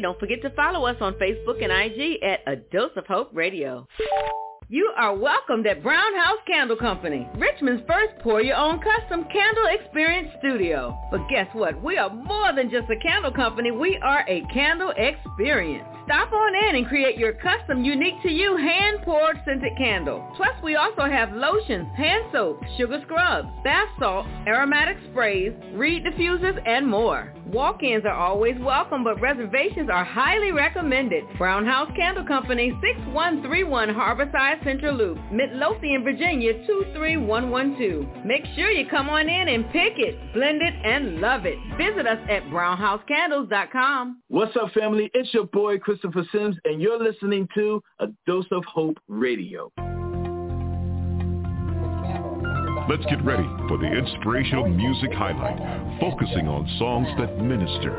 don't 0.00 0.18
forget 0.18 0.42
to 0.42 0.50
follow 0.50 0.86
us 0.86 0.96
on 1.00 1.14
Facebook 1.14 1.62
and 1.62 1.70
IG 1.72 2.22
at 2.22 2.40
A 2.46 2.56
Dose 2.56 2.92
of 2.96 3.06
Hope 3.06 3.30
Radio. 3.32 3.86
You 4.68 4.92
are 4.96 5.16
welcomed 5.16 5.66
at 5.66 5.82
Brown 5.82 6.14
House 6.16 6.38
Candle 6.46 6.76
Company, 6.76 7.28
Richmond's 7.36 7.82
first 7.88 8.14
pour-your-own 8.22 8.80
custom 8.80 9.24
candle 9.32 9.66
experience 9.66 10.28
studio. 10.38 10.96
But 11.10 11.28
guess 11.28 11.48
what? 11.54 11.82
We 11.82 11.96
are 11.96 12.08
more 12.08 12.52
than 12.54 12.70
just 12.70 12.88
a 12.88 12.96
candle 13.00 13.32
company. 13.32 13.72
We 13.72 13.98
are 14.02 14.24
a 14.28 14.42
candle 14.54 14.92
experience. 14.96 15.88
Stop 16.10 16.32
on 16.32 16.56
in 16.56 16.74
and 16.74 16.88
create 16.88 17.16
your 17.18 17.34
custom, 17.34 17.84
unique 17.84 18.20
to 18.24 18.32
you, 18.32 18.56
hand-poured 18.56 19.40
scented 19.44 19.78
candle. 19.78 20.28
Plus, 20.36 20.50
we 20.60 20.74
also 20.74 21.02
have 21.02 21.32
lotions, 21.32 21.86
hand 21.96 22.24
soap, 22.32 22.60
sugar 22.76 23.00
scrubs, 23.04 23.46
bath 23.62 23.86
salts, 24.00 24.28
aromatic 24.44 24.96
sprays, 25.12 25.52
reed 25.74 26.02
diffusers, 26.04 26.60
and 26.66 26.84
more. 26.84 27.32
Walk-ins 27.46 28.04
are 28.04 28.14
always 28.14 28.56
welcome, 28.60 29.04
but 29.04 29.20
reservations 29.20 29.88
are 29.88 30.04
highly 30.04 30.50
recommended. 30.50 31.24
Brown 31.38 31.64
House 31.64 31.90
Candle 31.94 32.24
Company, 32.24 32.70
6131 32.80 33.88
Harborside 33.90 34.64
Central 34.64 34.96
Loop, 34.96 35.18
Midlothian, 35.32 36.02
Virginia, 36.02 36.54
23112. 36.66 38.24
Make 38.24 38.44
sure 38.56 38.70
you 38.70 38.88
come 38.88 39.08
on 39.08 39.28
in 39.28 39.48
and 39.48 39.64
pick 39.66 39.94
it, 39.96 40.16
blend 40.32 40.60
it, 40.60 40.74
and 40.84 41.20
love 41.20 41.46
it. 41.46 41.58
Visit 41.76 42.06
us 42.06 42.18
at 42.28 42.42
brownhousecandles.com. 42.50 44.22
What's 44.28 44.56
up, 44.56 44.72
family? 44.72 45.10
It's 45.14 45.32
your 45.34 45.46
boy, 45.46 45.78
Christopher 46.00 46.26
Sims, 46.32 46.56
and 46.64 46.80
you're 46.80 47.02
listening 47.02 47.46
to 47.54 47.82
A 47.98 48.06
Dose 48.26 48.46
of 48.52 48.64
Hope 48.64 48.96
Radio. 49.08 49.70
Let's 52.88 53.04
get 53.04 53.22
ready 53.22 53.46
for 53.68 53.76
the 53.76 53.86
inspirational 53.86 54.66
music 54.68 55.12
highlight, 55.12 55.58
focusing 56.00 56.48
on 56.48 56.66
songs 56.78 57.06
that 57.18 57.36
minister. 57.38 57.92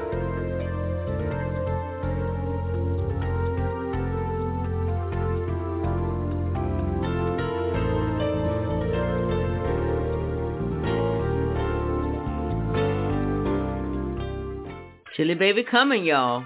Chili 15.15 15.35
Baby 15.35 15.63
coming, 15.63 16.03
y'all. 16.03 16.43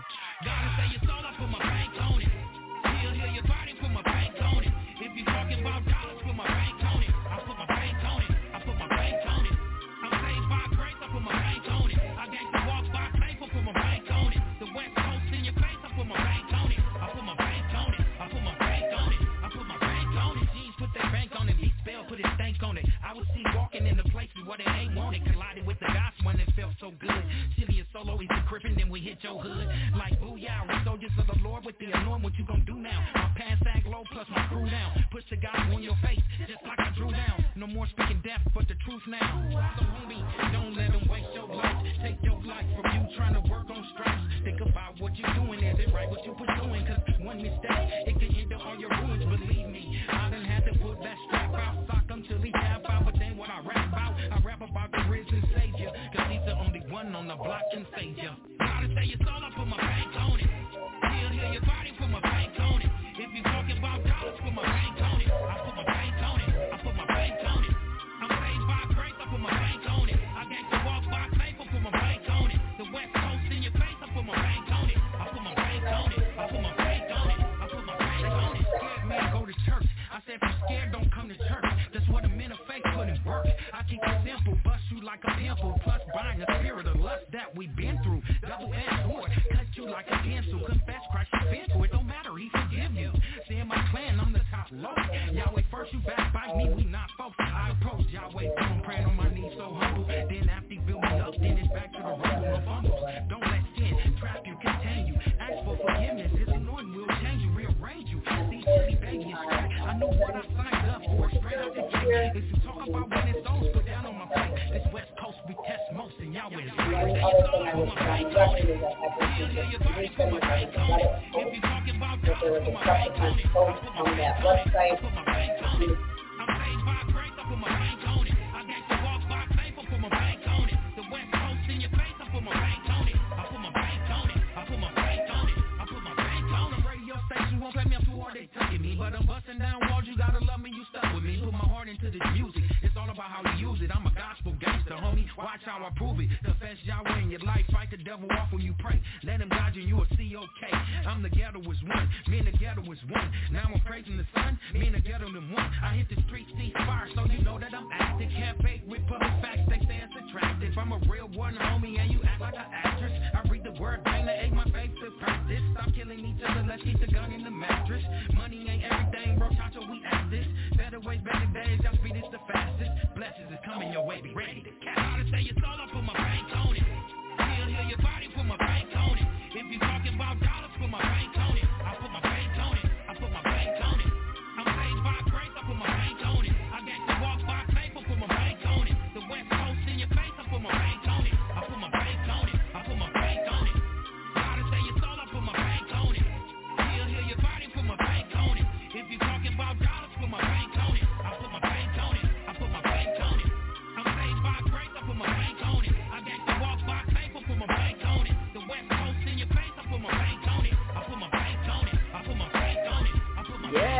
Put 124.42 125.25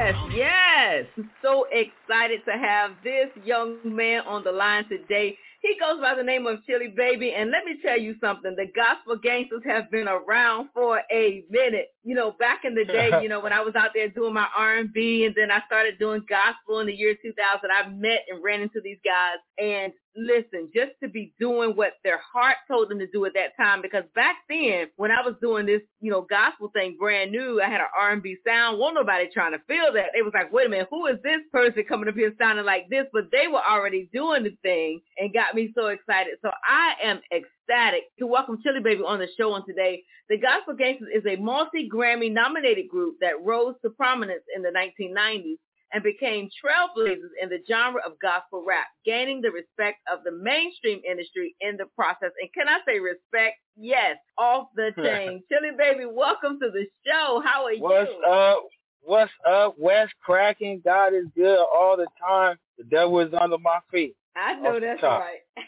Yes, 0.06 0.14
bank 0.14 0.24
on 0.24 0.32
it. 0.32 0.38
yes. 0.38 1.06
So 1.42 1.66
excited 1.72 2.42
to 2.46 2.52
have 2.52 2.92
this 3.04 3.30
young 3.44 3.80
man 3.84 4.22
on 4.28 4.44
the 4.44 4.52
line 4.52 4.88
today. 4.90 5.38
He 5.62 5.76
goes 5.80 6.00
by 6.00 6.14
the 6.14 6.24
name 6.24 6.46
of 6.46 6.64
Chili 6.66 6.94
Baby, 6.96 7.34
and 7.34 7.50
let 7.50 7.66
me 7.66 7.78
tell 7.84 8.00
you 8.00 8.16
something. 8.22 8.56
The 8.56 8.68
gospel 8.76 9.18
gangsters 9.18 9.64
have 9.66 9.90
been 9.90 10.08
around 10.08 10.70
for 10.76 11.02
a 11.12 11.44
minute. 11.50 11.88
You 12.04 12.14
know, 12.16 12.34
back 12.38 12.62
in 12.66 12.76
the 12.76 12.86
day, 12.86 13.10
you 13.24 13.30
know, 13.30 13.40
when 13.40 13.54
I 13.54 13.62
was 13.62 13.74
out 13.76 13.92
there 13.96 14.10
doing 14.10 14.34
my 14.34 14.48
R&B, 14.56 15.26
and 15.26 15.34
then 15.36 15.50
I 15.50 15.62
started 15.66 15.98
doing 15.98 16.24
gospel 16.30 16.82
in 16.82 16.88
the 16.88 16.94
year 16.94 17.16
2000, 17.20 17.70
I 17.72 17.90
met 17.90 18.26
and 18.30 18.44
ran 18.44 18.62
into 18.62 18.80
these 18.84 19.00
guys. 19.04 19.40
And 19.58 19.92
listen, 20.16 20.70
just 20.74 20.92
to 21.04 21.10
be 21.10 21.34
doing 21.40 21.72
what 21.72 21.94
their 22.04 22.20
heart 22.20 22.58
told 22.68 22.90
them 22.90 23.00
to 23.00 23.08
do 23.08 23.26
at 23.26 23.34
that 23.34 23.56
time, 23.58 23.82
because 23.82 24.04
back 24.16 24.38
then, 24.50 24.88
when 24.96 25.12
I 25.12 25.22
was 25.26 25.36
doing 25.42 25.66
this, 25.66 25.82
you 26.00 26.12
know, 26.12 26.22
gospel 26.22 26.70
thing 26.74 26.98
brand 27.00 27.32
new, 27.32 27.62
I 27.62 27.70
had 27.70 27.82
an 27.82 27.88
R&B 28.00 28.38
sound. 28.46 28.80
Won't 28.80 28.96
nobody 28.96 29.30
trying 29.34 29.52
to 29.52 29.60
feel 29.68 29.94
that. 29.94 30.12
They 30.14 30.22
was 30.22 30.32
like, 30.34 30.52
wait 30.52 30.68
a 30.68 30.70
minute, 30.70 30.88
who 30.90 31.06
is 31.08 31.18
this 31.24 31.42
person 31.52 31.84
coming 31.88 32.08
up 32.08 32.16
here 32.16 32.34
sounding 32.40 32.66
like 32.66 32.90
this? 32.90 33.06
But 33.12 33.32
they 33.32 33.48
were 33.48 33.64
already 33.64 34.10
doing 34.14 34.44
the 34.44 34.56
thing 34.62 35.02
and 35.18 35.34
got 35.34 35.56
me 35.56 35.72
so 35.76 35.88
excited. 35.88 36.36
So 36.42 36.50
I 36.64 36.94
am 37.04 37.20
ecstatic 37.32 38.04
to 38.20 38.28
welcome 38.28 38.60
Chili 38.64 38.80
Baby 38.84 39.04
on 39.06 39.20
the 39.20 39.28
show 39.38 39.54
on 39.54 39.66
today. 39.66 40.04
The 40.30 40.38
Gospel 40.38 40.76
Gangsters 40.76 41.10
is 41.14 41.24
a 41.28 41.36
multi-Grammy 41.42 42.32
nominated 42.32 42.90
group 42.90 43.18
that 43.22 43.44
rose 43.44 43.76
to 43.84 43.92
prominence 43.92 44.44
in 44.56 44.64
the 44.64 44.70
1990s 44.70 45.58
and 45.96 46.04
became 46.04 46.50
trailblazers 46.62 47.32
in 47.42 47.48
the 47.48 47.60
genre 47.70 48.02
of 48.06 48.20
gospel 48.20 48.66
rap, 48.68 48.86
gaining 49.06 49.40
the 49.40 49.50
respect 49.50 50.00
of 50.12 50.26
the 50.26 50.32
mainstream 50.32 51.00
industry 51.10 51.56
in 51.62 51.78
the 51.78 51.86
process. 51.96 52.32
And 52.42 52.52
can 52.54 52.68
I 52.68 52.80
say 52.86 53.00
respect? 53.00 53.56
Yes, 53.78 54.18
off 54.38 54.68
the 54.76 54.92
chain. 54.98 55.42
Chili 55.48 55.72
Baby, 55.78 56.04
welcome 56.12 56.60
to 56.60 56.70
the 56.70 56.86
show. 57.08 57.42
How 57.46 57.64
are 57.68 57.78
What's 57.78 58.12
you? 58.12 58.18
What's 58.20 58.30
up? 58.30 58.64
What's 59.04 59.32
up? 59.50 59.76
West 59.80 60.14
cracking. 60.22 60.82
God 60.84 61.14
is 61.14 61.28
good 61.34 61.60
all 61.60 61.96
the 61.96 62.08
time. 62.20 62.58
The 62.78 62.84
devil 62.84 63.22
is 63.22 63.34
under 63.40 63.58
my 63.58 63.80
feet. 63.90 64.18
I 64.36 64.56
know 64.56 64.82
that's 64.82 65.02
right. 65.02 65.40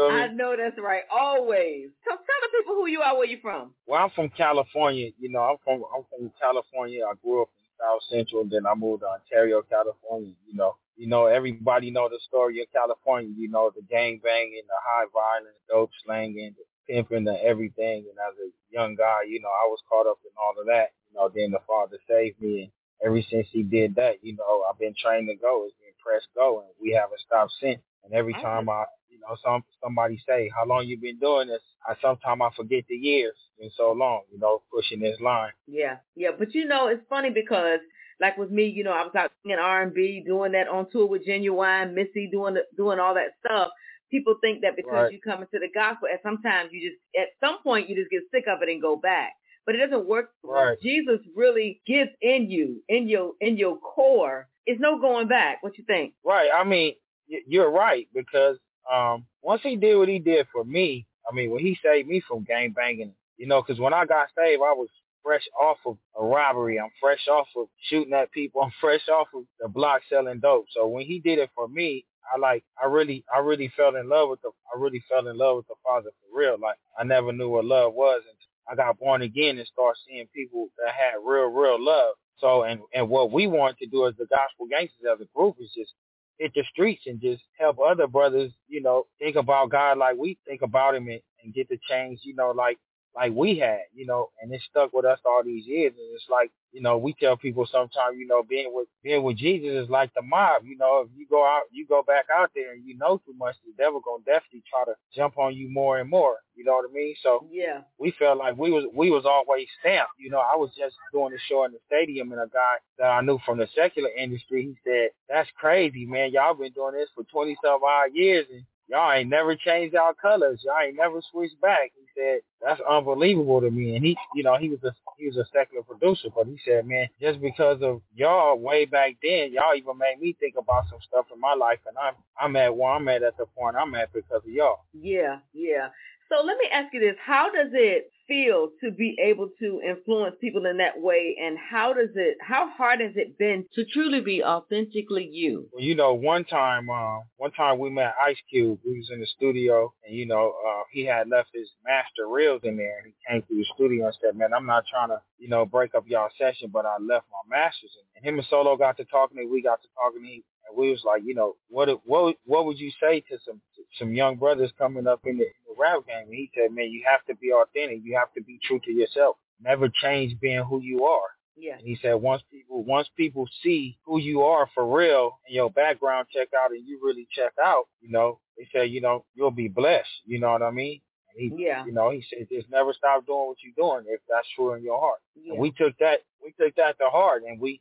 I 0.00 0.28
know 0.28 0.54
that's 0.56 0.78
right. 0.78 1.02
Always. 1.10 1.88
So 2.04 2.10
tell 2.10 2.18
the 2.18 2.58
people 2.58 2.74
who 2.74 2.86
you 2.86 3.00
are, 3.00 3.16
where 3.16 3.26
you 3.26 3.38
from. 3.42 3.72
Well, 3.88 4.00
I'm 4.00 4.10
from 4.10 4.28
California. 4.28 5.10
You 5.18 5.30
know, 5.30 5.40
I'm 5.40 5.56
from 5.64 5.82
I'm 5.92 6.04
from 6.08 6.30
California. 6.40 7.02
I 7.04 7.14
grew 7.20 7.42
up 7.42 7.48
South 7.80 8.02
Central, 8.10 8.44
then 8.44 8.66
I 8.66 8.74
moved 8.74 9.02
to 9.02 9.08
Ontario, 9.08 9.62
California. 9.62 10.34
You 10.46 10.54
know, 10.54 10.76
you 10.96 11.06
know 11.06 11.26
everybody 11.26 11.90
know 11.90 12.08
the 12.08 12.20
story 12.26 12.60
of 12.60 12.66
California. 12.72 13.32
You 13.36 13.48
know 13.48 13.70
the 13.74 13.82
gang 13.82 14.20
banging, 14.22 14.62
the 14.66 14.80
high 14.82 15.06
violence, 15.12 15.56
dope 15.68 15.90
slanging, 16.04 16.54
the 16.56 16.64
pimping, 16.92 17.24
the 17.24 17.42
everything. 17.42 18.06
And 18.10 18.18
as 18.18 18.34
a 18.38 18.50
young 18.70 18.96
guy, 18.96 19.22
you 19.28 19.40
know, 19.40 19.48
I 19.48 19.66
was 19.68 19.80
caught 19.88 20.06
up 20.06 20.18
in 20.24 20.32
all 20.36 20.60
of 20.60 20.66
that. 20.66 20.90
You 21.10 21.18
know, 21.18 21.30
then 21.34 21.52
the 21.52 21.60
Father 21.66 21.98
saved 22.08 22.40
me, 22.40 22.62
and 22.62 22.70
ever 23.04 23.22
since 23.30 23.46
He 23.50 23.62
did 23.62 23.94
that, 23.96 24.22
you 24.22 24.36
know, 24.36 24.64
I've 24.68 24.78
been 24.78 24.94
trained 25.00 25.28
to 25.28 25.36
go. 25.36 25.64
It's 25.66 25.76
been 25.78 25.94
press 26.04 26.26
go, 26.34 26.60
and 26.60 26.68
we 26.80 26.92
haven't 26.92 27.20
stopped 27.20 27.52
since. 27.60 27.80
And 28.04 28.12
every 28.14 28.32
time 28.34 28.68
I, 28.68 28.84
know, 29.28 29.36
some 29.44 29.64
somebody 29.82 30.20
say, 30.26 30.50
"How 30.56 30.66
long 30.66 30.86
you 30.86 30.98
been 30.98 31.18
doing 31.18 31.48
this?" 31.48 31.62
I 31.86 31.94
sometimes 32.02 32.40
I 32.42 32.50
forget 32.56 32.84
the 32.88 32.96
years. 32.96 33.34
Been 33.58 33.70
so 33.76 33.92
long, 33.92 34.22
you 34.32 34.38
know, 34.38 34.62
pushing 34.72 35.00
this 35.00 35.20
line. 35.20 35.52
Yeah, 35.66 35.96
yeah. 36.16 36.30
But 36.38 36.54
you 36.54 36.64
know, 36.66 36.88
it's 36.88 37.02
funny 37.08 37.30
because 37.30 37.80
like 38.20 38.36
with 38.36 38.50
me, 38.50 38.66
you 38.66 38.84
know, 38.84 38.92
I 38.92 39.02
was 39.02 39.14
out 39.16 39.32
singing 39.42 39.58
R 39.58 39.82
and 39.82 39.94
B, 39.94 40.22
doing 40.26 40.52
that 40.52 40.68
on 40.68 40.90
tour 40.90 41.06
with 41.06 41.26
Ginuwine, 41.26 41.94
Missy, 41.94 42.28
doing 42.30 42.54
the, 42.54 42.62
doing 42.76 42.98
all 42.98 43.14
that 43.14 43.30
stuff. 43.44 43.70
People 44.10 44.36
think 44.40 44.62
that 44.62 44.74
because 44.76 44.92
Right. 44.92 45.12
you 45.12 45.20
come 45.20 45.40
into 45.42 45.58
the 45.58 45.68
gospel, 45.74 46.08
and 46.10 46.18
sometimes 46.22 46.70
you 46.72 46.88
just 46.90 47.00
at 47.16 47.28
some 47.40 47.62
point 47.62 47.88
you 47.88 47.94
just 47.96 48.10
get 48.10 48.22
sick 48.32 48.44
of 48.48 48.62
it 48.62 48.68
and 48.68 48.80
go 48.82 48.96
back. 48.96 49.32
But 49.66 49.74
it 49.74 49.78
doesn't 49.78 50.08
work. 50.08 50.30
Right. 50.42 50.80
Jesus 50.80 51.20
really 51.36 51.82
gets 51.86 52.10
in 52.22 52.50
you, 52.50 52.82
in 52.88 53.06
your 53.08 53.34
in 53.40 53.56
your 53.58 53.76
core. 53.78 54.48
It's 54.66 54.80
no 54.80 54.98
going 54.98 55.28
back. 55.28 55.62
What 55.62 55.76
you 55.78 55.84
think? 55.84 56.14
Right. 56.24 56.48
I 56.54 56.64
mean, 56.64 56.94
you're 57.26 57.70
right 57.70 58.08
because 58.14 58.56
um, 58.92 59.26
once 59.42 59.62
he 59.62 59.76
did 59.76 59.96
what 59.96 60.08
he 60.08 60.18
did 60.18 60.46
for 60.52 60.64
me, 60.64 61.06
I 61.30 61.34
mean, 61.34 61.50
when 61.50 61.60
he 61.60 61.78
saved 61.84 62.08
me 62.08 62.22
from 62.26 62.44
gang 62.44 62.72
banging, 62.72 63.14
you 63.36 63.46
know, 63.46 63.62
because 63.62 63.80
when 63.80 63.94
I 63.94 64.06
got 64.06 64.28
saved, 64.36 64.62
I 64.62 64.72
was 64.72 64.88
fresh 65.22 65.46
off 65.60 65.78
of 65.86 65.98
a 66.18 66.24
robbery. 66.24 66.80
I'm 66.80 66.90
fresh 67.00 67.26
off 67.28 67.48
of 67.56 67.68
shooting 67.90 68.14
at 68.14 68.32
people. 68.32 68.62
I'm 68.64 68.72
fresh 68.80 69.08
off 69.08 69.28
of 69.34 69.44
the 69.60 69.68
block 69.68 70.02
selling 70.08 70.40
dope. 70.40 70.66
So 70.70 70.86
when 70.88 71.04
he 71.06 71.20
did 71.20 71.38
it 71.38 71.50
for 71.54 71.68
me, 71.68 72.04
I 72.34 72.38
like, 72.38 72.64
I 72.82 72.86
really, 72.86 73.24
I 73.34 73.38
really 73.40 73.72
fell 73.76 73.96
in 73.96 74.08
love 74.08 74.30
with 74.30 74.42
the, 74.42 74.50
I 74.74 74.78
really 74.78 75.02
fell 75.08 75.26
in 75.28 75.38
love 75.38 75.58
with 75.58 75.68
the 75.68 75.74
Father 75.84 76.10
for 76.20 76.38
real. 76.38 76.56
Like 76.60 76.76
I 76.98 77.04
never 77.04 77.32
knew 77.32 77.48
what 77.48 77.64
love 77.64 77.94
was 77.94 78.22
until 78.22 78.48
I 78.70 78.76
got 78.76 78.98
born 78.98 79.22
again 79.22 79.58
and 79.58 79.66
started 79.66 79.98
seeing 80.06 80.26
people 80.34 80.68
that 80.84 80.94
had 80.94 81.18
real, 81.24 81.46
real 81.48 81.82
love. 81.82 82.14
So, 82.38 82.62
and 82.64 82.80
and 82.94 83.08
what 83.08 83.32
we 83.32 83.46
want 83.46 83.78
to 83.78 83.86
do 83.86 84.06
as 84.06 84.14
the 84.16 84.26
gospel 84.26 84.66
gangsters 84.70 85.06
as 85.12 85.20
a 85.20 85.28
group 85.36 85.56
is 85.60 85.72
just 85.76 85.92
hit 86.38 86.52
the 86.54 86.64
streets 86.70 87.02
and 87.06 87.20
just 87.20 87.42
help 87.58 87.78
other 87.80 88.06
brothers, 88.06 88.52
you 88.68 88.82
know, 88.82 89.06
think 89.18 89.36
about 89.36 89.70
God 89.70 89.98
like 89.98 90.16
we 90.16 90.38
think 90.46 90.62
about 90.62 90.94
him 90.94 91.08
and, 91.08 91.20
and 91.42 91.54
get 91.54 91.68
the 91.68 91.78
change, 91.88 92.20
you 92.22 92.34
know, 92.34 92.50
like 92.50 92.78
like 93.14 93.32
we 93.34 93.58
had, 93.58 93.80
you 93.94 94.06
know, 94.06 94.30
and 94.40 94.52
it 94.52 94.60
stuck 94.70 94.92
with 94.92 95.04
us 95.04 95.18
all 95.24 95.42
these 95.44 95.66
years. 95.66 95.92
And 95.96 96.14
it's 96.14 96.26
like, 96.30 96.50
you 96.72 96.80
know, 96.80 96.98
we 96.98 97.14
tell 97.14 97.36
people 97.36 97.66
sometimes, 97.70 98.16
you 98.18 98.26
know, 98.26 98.42
being 98.42 98.70
with 98.72 98.88
being 99.02 99.22
with 99.22 99.36
Jesus 99.36 99.84
is 99.84 99.90
like 99.90 100.12
the 100.14 100.22
mob. 100.22 100.62
You 100.64 100.76
know, 100.76 101.00
if 101.00 101.08
you 101.16 101.26
go 101.28 101.44
out, 101.44 101.62
you 101.72 101.86
go 101.86 102.02
back 102.02 102.26
out 102.32 102.50
there 102.54 102.72
and 102.72 102.84
you 102.86 102.96
know 102.96 103.18
too 103.18 103.34
much, 103.36 103.56
the 103.64 103.72
devil 103.82 104.00
gonna 104.00 104.22
definitely 104.24 104.62
try 104.70 104.84
to 104.84 104.94
jump 105.14 105.38
on 105.38 105.54
you 105.56 105.70
more 105.70 105.98
and 105.98 106.08
more. 106.08 106.36
You 106.54 106.64
know 106.64 106.74
what 106.74 106.90
I 106.90 106.92
mean? 106.92 107.14
So 107.22 107.46
yeah, 107.50 107.80
we 107.98 108.12
felt 108.18 108.38
like 108.38 108.56
we 108.56 108.70
was 108.70 108.84
we 108.94 109.10
was 109.10 109.24
always 109.24 109.66
stamped. 109.80 110.12
You 110.18 110.30
know, 110.30 110.40
I 110.40 110.56
was 110.56 110.70
just 110.78 110.96
doing 111.12 111.32
a 111.32 111.38
show 111.48 111.64
in 111.64 111.72
the 111.72 111.78
stadium, 111.86 112.32
and 112.32 112.40
a 112.40 112.48
guy 112.52 112.76
that 112.98 113.06
I 113.06 113.20
knew 113.22 113.38
from 113.46 113.58
the 113.58 113.68
secular 113.74 114.10
industry, 114.10 114.62
he 114.64 114.74
said, 114.84 115.10
"That's 115.28 115.48
crazy, 115.58 116.04
man. 116.04 116.32
Y'all 116.32 116.54
been 116.54 116.72
doing 116.72 116.94
this 116.94 117.08
for 117.14 117.24
twenty 117.24 117.56
some 117.64 117.80
odd 117.82 118.10
years, 118.12 118.46
and 118.52 118.64
y'all 118.88 119.12
ain't 119.12 119.30
never 119.30 119.56
changed 119.56 119.96
our 119.96 120.14
colors. 120.14 120.60
Y'all 120.64 120.80
ain't 120.86 120.96
never 120.96 121.20
switched 121.30 121.60
back. 121.60 121.92
He 121.96 122.06
said, 122.20 122.40
that's 122.62 122.80
unbelievable 122.88 123.60
to 123.60 123.70
me. 123.70 123.96
And 123.96 124.04
he, 124.04 124.16
you 124.34 124.42
know, 124.42 124.56
he 124.56 124.68
was 124.68 124.80
a, 124.84 124.94
he 125.18 125.26
was 125.28 125.36
a 125.36 125.46
secular 125.52 125.82
producer, 125.84 126.28
but 126.34 126.46
he 126.46 126.58
said, 126.64 126.86
man, 126.86 127.08
just 127.20 127.40
because 127.40 127.82
of 127.82 128.02
y'all 128.14 128.58
way 128.58 128.84
back 128.86 129.16
then, 129.22 129.52
y'all 129.52 129.76
even 129.76 129.98
made 129.98 130.20
me 130.20 130.36
think 130.40 130.56
about 130.58 130.84
some 130.90 131.00
stuff 131.06 131.26
in 131.34 131.40
my 131.40 131.54
life. 131.54 131.78
And 131.86 131.96
I'm, 131.98 132.14
I'm 132.40 132.56
at 132.56 132.76
where 132.76 132.92
I'm 132.92 133.08
at 133.08 133.22
at 133.22 133.36
the 133.36 133.46
point 133.46 133.76
I'm 133.76 133.94
at 133.94 134.12
because 134.12 134.42
of 134.44 134.50
y'all. 134.50 134.80
Yeah, 134.92 135.38
yeah. 135.52 135.88
So 136.28 136.44
let 136.44 136.58
me 136.58 136.68
ask 136.72 136.92
you 136.92 137.00
this. 137.00 137.16
How 137.24 137.50
does 137.50 137.70
it 137.72 138.10
feel 138.26 138.68
to 138.82 138.90
be 138.90 139.16
able 139.22 139.48
to 139.58 139.80
influence 139.86 140.36
people 140.40 140.66
in 140.66 140.76
that 140.76 141.00
way? 141.00 141.36
And 141.42 141.56
how 141.58 141.94
does 141.94 142.10
it 142.14 142.36
how 142.40 142.70
hard 142.70 143.00
has 143.00 143.12
it 143.16 143.38
been 143.38 143.64
to 143.74 143.84
truly 143.86 144.20
be 144.20 144.42
authentically 144.44 145.28
you? 145.32 145.68
Well 145.72 145.82
you 145.82 145.94
know 145.94 146.12
one 146.12 146.44
time 146.44 146.90
uh, 146.90 147.20
one 147.36 147.52
time 147.52 147.78
we 147.78 147.90
met 147.90 148.14
ice 148.22 148.36
cube. 148.50 148.78
We 148.84 148.98
was 148.98 149.10
in 149.10 149.20
the 149.20 149.26
studio 149.26 149.92
and 150.06 150.14
you 150.14 150.26
know 150.26 150.54
uh, 150.68 150.82
he 150.92 151.04
had 151.04 151.28
left 151.28 151.48
his 151.54 151.70
master 151.86 152.28
reels 152.28 152.60
in 152.64 152.76
there. 152.76 152.98
And 152.98 153.06
he 153.06 153.14
came 153.26 153.42
through 153.42 153.58
the 153.58 153.66
studio 153.74 154.06
and 154.06 154.16
said 154.22 154.36
man 154.36 154.52
i'm 154.52 154.66
not 154.66 154.84
trying 154.90 155.08
to 155.08 155.20
you 155.38 155.48
know 155.48 155.64
break 155.64 155.94
up 155.94 156.04
y'all 156.06 156.28
session 156.38 156.70
but 156.72 156.84
i 156.84 156.96
left 157.00 157.26
my 157.32 157.56
masters 157.56 157.90
in 157.98 158.08
and 158.18 158.26
him 158.26 158.38
and 158.38 158.46
solo 158.50 158.76
got 158.76 158.96
to 158.96 159.04
talking 159.04 159.38
and 159.38 159.50
we 159.50 159.62
got 159.62 159.80
to 159.82 159.88
talking. 159.94 160.20
And 160.20 160.26
he 160.26 160.44
and 160.68 160.76
we 160.76 160.90
was 160.90 161.02
like, 161.04 161.22
you 161.24 161.34
know, 161.34 161.56
what 161.68 161.88
what 162.04 162.36
what 162.44 162.66
would 162.66 162.78
you 162.78 162.90
say 163.00 163.20
to 163.20 163.38
some 163.44 163.60
some 163.98 164.12
young 164.12 164.36
brothers 164.36 164.70
coming 164.78 165.06
up 165.06 165.20
in 165.24 165.38
the, 165.38 165.44
in 165.44 165.50
the 165.66 165.74
rap 165.78 166.06
game? 166.06 166.26
And 166.26 166.34
he 166.34 166.50
said, 166.54 166.72
man, 166.72 166.90
you 166.90 167.02
have 167.10 167.24
to 167.26 167.34
be 167.36 167.52
authentic. 167.52 168.00
You 168.02 168.16
have 168.16 168.32
to 168.34 168.42
be 168.42 168.58
true 168.62 168.80
to 168.84 168.92
yourself. 168.92 169.36
Never 169.62 169.88
change 169.88 170.38
being 170.40 170.64
who 170.64 170.80
you 170.80 171.04
are. 171.04 171.28
Yeah. 171.56 171.76
And 171.76 171.86
he 171.86 171.98
said 172.00 172.14
once 172.14 172.42
people 172.50 172.84
once 172.84 173.08
people 173.16 173.48
see 173.62 173.98
who 174.04 174.20
you 174.20 174.42
are 174.42 174.68
for 174.74 174.86
real 174.86 175.38
and 175.46 175.54
your 175.54 175.70
background 175.70 176.28
check 176.32 176.48
out 176.56 176.70
and 176.70 176.86
you 176.86 177.00
really 177.02 177.26
check 177.34 177.52
out, 177.62 177.86
you 178.00 178.10
know, 178.10 178.38
they 178.56 178.68
say, 178.72 178.86
you 178.86 179.00
know, 179.00 179.24
you'll 179.34 179.50
be 179.50 179.68
blessed. 179.68 180.08
You 180.24 180.38
know 180.38 180.52
what 180.52 180.62
I 180.62 180.70
mean? 180.70 181.00
He, 181.34 181.52
yeah. 181.56 181.84
You 181.84 181.92
know, 181.92 182.10
he 182.10 182.24
said 182.28 182.48
just 182.50 182.70
never 182.70 182.92
stop 182.92 183.26
doing 183.26 183.46
what 183.46 183.56
you're 183.62 183.72
doing 183.76 184.04
if 184.08 184.20
that's 184.28 184.46
true 184.54 184.74
in 184.74 184.82
your 184.82 185.00
heart. 185.00 185.18
Yeah. 185.36 185.52
And 185.52 185.60
we 185.60 185.70
took 185.72 185.96
that 185.98 186.20
we 186.42 186.52
took 186.60 186.74
that 186.76 186.98
to 186.98 187.08
heart 187.08 187.42
and 187.46 187.60
we 187.60 187.80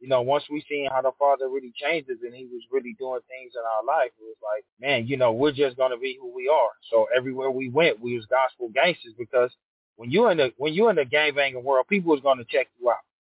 you 0.00 0.08
know, 0.08 0.22
once 0.22 0.44
we 0.50 0.64
seen 0.68 0.88
how 0.92 1.02
the 1.02 1.12
Father 1.18 1.48
really 1.48 1.72
changed 1.74 2.10
us 2.10 2.18
and 2.22 2.34
he 2.34 2.46
was 2.46 2.62
really 2.70 2.94
doing 2.98 3.20
things 3.28 3.52
in 3.54 3.62
our 3.62 3.84
life, 3.84 4.10
it 4.18 4.22
was 4.22 4.36
like, 4.42 4.64
man, 4.80 5.06
you 5.06 5.16
know, 5.16 5.32
we're 5.32 5.52
just 5.52 5.76
gonna 5.76 5.98
be 5.98 6.16
who 6.20 6.32
we 6.34 6.48
are. 6.48 6.70
So 6.90 7.06
everywhere 7.16 7.50
we 7.50 7.68
went, 7.68 8.00
we 8.00 8.16
was 8.16 8.26
gospel 8.26 8.68
gangsters 8.68 9.14
because 9.18 9.50
when 9.96 10.10
you 10.10 10.28
in 10.28 10.36
the 10.38 10.52
when 10.56 10.72
you 10.72 10.88
in 10.88 10.96
the 10.96 11.04
gang 11.04 11.34
banging 11.34 11.64
world, 11.64 11.86
people 11.88 12.14
is 12.14 12.20
gonna 12.20 12.44
check 12.48 12.68
you 12.80 12.90
out. 12.90 12.96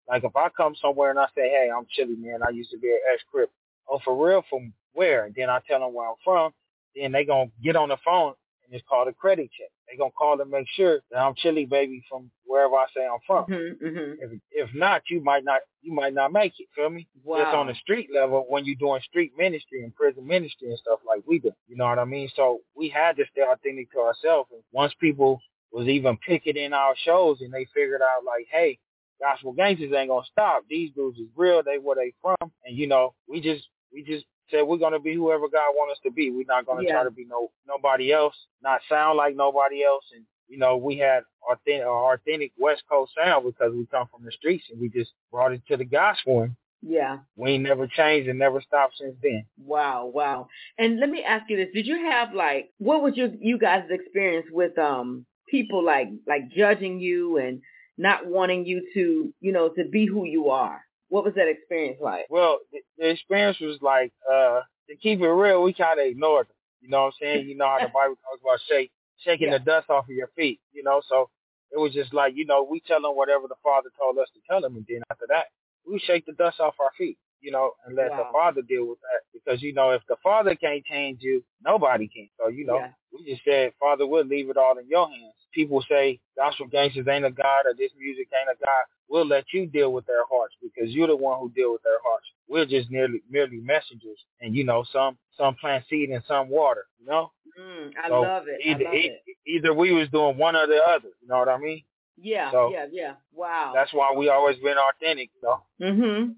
Like 0.09 0.25
if 0.25 0.37
I 0.37 0.49
come 0.51 0.75
somewhere 0.81 1.11
and 1.11 1.19
I 1.19 1.27
say, 1.35 1.49
hey, 1.49 1.71
I'm 1.75 1.87
Chili 1.91 2.17
man, 2.17 2.41
I 2.47 2.51
used 2.51 2.71
to 2.71 2.79
be 2.79 2.89
an 2.89 3.01
ex 3.13 3.23
Crip. 3.31 3.51
Oh, 3.89 4.01
for 4.05 4.27
real? 4.27 4.45
From 4.51 4.73
where? 4.93 5.25
And 5.25 5.35
then 5.35 5.49
I 5.49 5.61
tell 5.67 5.81
them 5.81 5.95
where 5.95 6.09
I'm 6.09 6.17
from. 6.23 6.53
Then 6.95 7.13
they 7.13 7.25
gonna 7.25 7.51
get 7.63 7.77
on 7.77 7.89
the 7.89 7.97
phone 8.05 8.35
and 8.65 8.75
it's 8.75 8.85
called 8.89 9.09
a 9.09 9.13
credit 9.13 9.51
check. 9.57 9.71
They 9.91 9.97
gonna 9.97 10.11
call 10.11 10.37
to 10.39 10.45
make 10.45 10.69
sure 10.75 11.01
that 11.11 11.19
I'm 11.19 11.35
chili 11.35 11.67
baby 11.67 12.03
from 12.09 12.31
wherever 12.45 12.75
I 12.75 12.87
say 12.95 13.07
I'm 13.07 13.19
from. 13.27 13.47
Mm-hmm, 13.47 13.87
mm-hmm. 13.87 14.13
If 14.21 14.41
if 14.51 14.75
not, 14.75 15.03
you 15.09 15.21
might 15.23 15.45
not 15.45 15.61
you 15.83 15.93
might 15.93 16.15
not 16.15 16.33
make 16.33 16.53
it. 16.59 16.69
Feel 16.75 16.91
me? 16.91 17.09
Wow. 17.25 17.43
Just 17.43 17.55
on 17.55 17.67
the 17.67 17.75
street 17.75 18.09
level 18.15 18.47
when 18.49 18.65
you're 18.65 18.77
doing 18.77 19.01
street 19.03 19.33
ministry 19.37 19.83
and 19.83 19.95
prison 19.95 20.27
ministry 20.27 20.69
and 20.69 20.79
stuff 20.79 21.01
like 21.07 21.23
we 21.27 21.39
do. 21.39 21.53
You 21.69 21.77
know 21.77 21.87
what 21.87 21.99
I 21.99 22.05
mean? 22.05 22.29
So 22.37 22.61
we 22.77 22.89
had 22.89 23.17
to 23.17 23.25
stay 23.33 23.43
authentic 23.43 23.91
to 23.93 24.01
ourselves. 24.01 24.51
And 24.53 24.63
once 24.73 24.93
people 25.01 25.41
was 25.73 25.89
even 25.89 26.17
picking 26.19 26.57
in 26.57 26.73
our 26.73 26.95
shows 27.05 27.41
and 27.41 27.53
they 27.53 27.67
figured 27.75 28.03
out 28.03 28.25
like, 28.25 28.47
hey, 28.51 28.79
gospel 29.21 29.53
gangsters 29.53 29.93
ain't 29.93 30.11
gonna 30.11 30.27
stop. 30.31 30.65
These 30.69 30.93
dudes 30.95 31.19
is 31.19 31.29
real. 31.37 31.63
They 31.63 31.79
where 31.79 31.97
they 31.97 32.13
from. 32.21 32.51
And 32.65 32.77
you 32.77 32.87
know, 32.87 33.15
we 33.29 33.41
just 33.41 33.69
we 33.93 34.03
just 34.03 34.25
said 34.51 34.63
we're 34.63 34.79
gonna 34.79 34.99
be 35.01 35.15
whoever 35.15 35.49
God 35.49 35.73
wants 35.75 35.99
us 35.99 36.03
to 36.05 36.11
be. 36.11 36.31
We're 36.31 36.45
not 36.47 36.67
gonna 36.67 36.83
Yeah. 36.83 36.93
try 36.93 37.05
to 37.05 37.11
be 37.11 37.25
no 37.25 37.51
nobody 37.67 38.13
else, 38.13 38.35
not 38.63 38.81
sound 38.89 39.17
like 39.17 39.37
nobody 39.37 39.85
else. 39.85 40.05
And 40.15 40.25
you 40.49 40.59
know, 40.59 40.77
we 40.77 40.99
had 40.99 41.23
authentic, 41.49 41.87
our 41.87 42.15
authentic 42.15 42.53
West 42.59 42.83
Coast 42.91 43.13
sound 43.15 43.45
because 43.45 43.73
we 43.73 43.87
come 43.87 44.09
from 44.09 44.25
the 44.25 44.33
streets 44.33 44.65
and 44.71 44.81
we 44.81 44.89
just 44.89 45.13
brought 45.31 45.53
it 45.53 45.63
to 45.69 45.77
the 45.77 45.85
gospel. 45.85 46.43
And 46.43 46.57
Yeah. 46.83 47.19
we 47.37 47.53
ain't 47.53 47.63
never 47.63 47.87
changed 47.87 48.29
and 48.29 48.39
never 48.39 48.61
stopped 48.61 48.97
since 48.99 49.17
then. 49.23 49.45
Wow, 49.59 50.07
wow. 50.07 50.49
And 50.79 50.99
let 50.99 51.09
me 51.09 51.23
ask 51.23 51.49
you 51.49 51.57
this. 51.57 51.73
Did 51.73 51.87
you 51.87 52.05
have 52.07 52.35
like 52.35 52.71
what 52.79 53.03
was 53.03 53.17
your 53.17 53.29
you 53.41 53.59
guys' 53.59 53.89
experience 53.91 54.47
with 54.51 54.77
um 54.79 55.25
people 55.49 55.83
like 55.85 56.09
like 56.27 56.49
judging 56.51 56.99
you 57.01 57.39
and 57.39 57.63
not 57.99 58.27
wanting 58.27 58.65
you 58.65 58.87
to, 58.95 59.33
you 59.41 59.53
know, 59.53 59.69
to 59.69 59.85
be 59.85 60.07
who 60.07 60.25
you 60.25 60.51
are? 60.51 60.81
What 61.11 61.25
was 61.25 61.35
that 61.35 61.49
experience 61.49 61.99
like? 62.01 62.27
Well, 62.31 62.61
the, 62.73 62.81
the 62.99 63.11
experience 63.11 63.61
was 63.61 63.79
like, 63.83 64.13
uh, 64.31 64.61
to 64.89 64.97
keep 64.97 65.21
it 65.21 65.29
real, 65.29 65.63
we 65.63 65.73
kind 65.75 66.01
of 66.01 66.07
ignored 66.07 66.47
them. 66.49 66.57
You 66.81 66.89
know 66.89 67.03
what 67.03 67.07
I'm 67.09 67.13
saying? 67.21 67.49
You 67.49 67.57
know 67.57 67.67
how 67.67 67.79
the 67.81 67.89
Bible 67.95 68.17
talks 68.25 68.41
about 68.43 68.61
shake, 68.69 68.91
shaking 69.19 69.49
Yeah. 69.51 69.59
the 69.59 69.65
dust 69.65 69.91
off 69.91 70.05
of 70.09 70.15
your 70.15 70.31
feet, 70.37 70.61
you 70.73 70.83
know? 70.83 71.03
So 71.09 71.29
it 71.73 71.79
was 71.79 71.93
just 71.93 72.15
like, 72.15 72.35
you 72.37 72.47
know, 72.47 72.63
we 72.69 72.81
tell 72.81 73.03
them 73.03 73.13
whatever 73.17 73.47
the 73.49 73.57
Father 73.63 73.91
told 74.01 74.19
us 74.19 74.29
to 74.35 74.41
tell 74.49 74.61
them. 74.61 74.77
And 74.77 74.87
then 74.89 75.03
after 75.11 75.27
that, 75.29 75.47
we 75.87 75.99
shake 75.99 76.27
the 76.27 76.33
dust 76.33 76.61
off 76.61 76.75
our 76.81 76.91
feet, 76.97 77.19
you 77.41 77.51
know, 77.51 77.73
and 77.87 77.97
let 77.97 78.11
the 78.11 78.25
Father 78.33 78.63
deal 78.63 78.87
with 78.89 78.99
that. 79.01 79.21
Because, 79.33 79.63
you 79.63 79.73
know, 79.73 79.91
if 79.91 80.03
the 80.09 80.17
Father 80.23 80.55
can't 80.55 80.85
change 80.85 81.23
you, 81.23 81.43
nobody 81.65 82.09
can. 82.09 82.29
So, 82.39 82.49
you 82.49 82.65
know, 82.67 82.79
Yeah. 82.79 82.93
we 83.13 83.25
just 83.25 83.45
said, 83.45 83.73
Father, 83.81 84.07
we'll 84.07 84.25
leave 84.25 84.51
it 84.51 84.57
all 84.57 84.79
in 84.79 84.89
your 84.89 85.09
hands. 85.09 85.35
People 85.53 85.83
say 85.89 86.21
gospel 86.37 86.67
gangsters 86.67 87.09
ain't 87.09 87.25
a 87.25 87.31
God 87.31 87.67
or 87.67 87.75
this 87.75 87.93
music 87.99 88.29
ain't 88.39 88.51
a 88.51 88.65
God. 88.65 88.85
We'll 89.09 89.27
let 89.27 89.53
you 89.53 89.67
deal 89.67 89.93
with 89.93 90.07
their 90.07 90.25
hearts 90.31 90.55
because 90.63 90.91
you're 90.95 91.09
the 91.09 91.17
one 91.17 91.41
who 91.41 91.51
deal 91.51 91.73
with 91.73 91.83
their 91.83 91.99
hearts. 92.05 92.27
We're 92.49 92.67
just 92.67 92.91
merely 92.91 93.23
merely 93.29 93.57
messengers, 93.59 94.19
and 94.41 94.55
you 94.55 94.65
know, 94.65 94.85
some 94.93 95.19
some 95.37 95.57
plant 95.57 95.85
seed 95.91 96.11
and 96.11 96.23
some 96.29 96.49
water. 96.49 96.85
You 97.01 97.07
know, 97.07 97.33
Mm, 97.59 97.93
I 98.03 98.09
So 98.09 98.21
love 98.23 98.47
it. 98.47 98.61
either 98.65 98.87
I 98.87 98.93
love 98.93 98.95
it. 98.95 99.23
either 99.47 99.75
we 99.75 99.93
was 99.93 100.09
doing 100.11 100.37
one 100.39 100.55
or 100.55 100.67
the 100.69 100.81
other. 100.83 101.09
You 101.21 101.29
know 101.29 101.39
what 101.39 101.49
I 101.49 101.59
mean? 101.59 101.83
Yeah, 102.17 102.51
so- 102.53 102.71
yeah, 102.73 102.87
yeah. 102.93 103.15
Wow. 103.33 103.73
That's 103.75 103.93
why 103.93 104.13
we 104.17 104.29
always 104.29 104.57
been 104.59 104.77
authentic. 104.79 105.31
You 105.35 105.43
know, 105.49 105.63
mhm. 105.81 106.35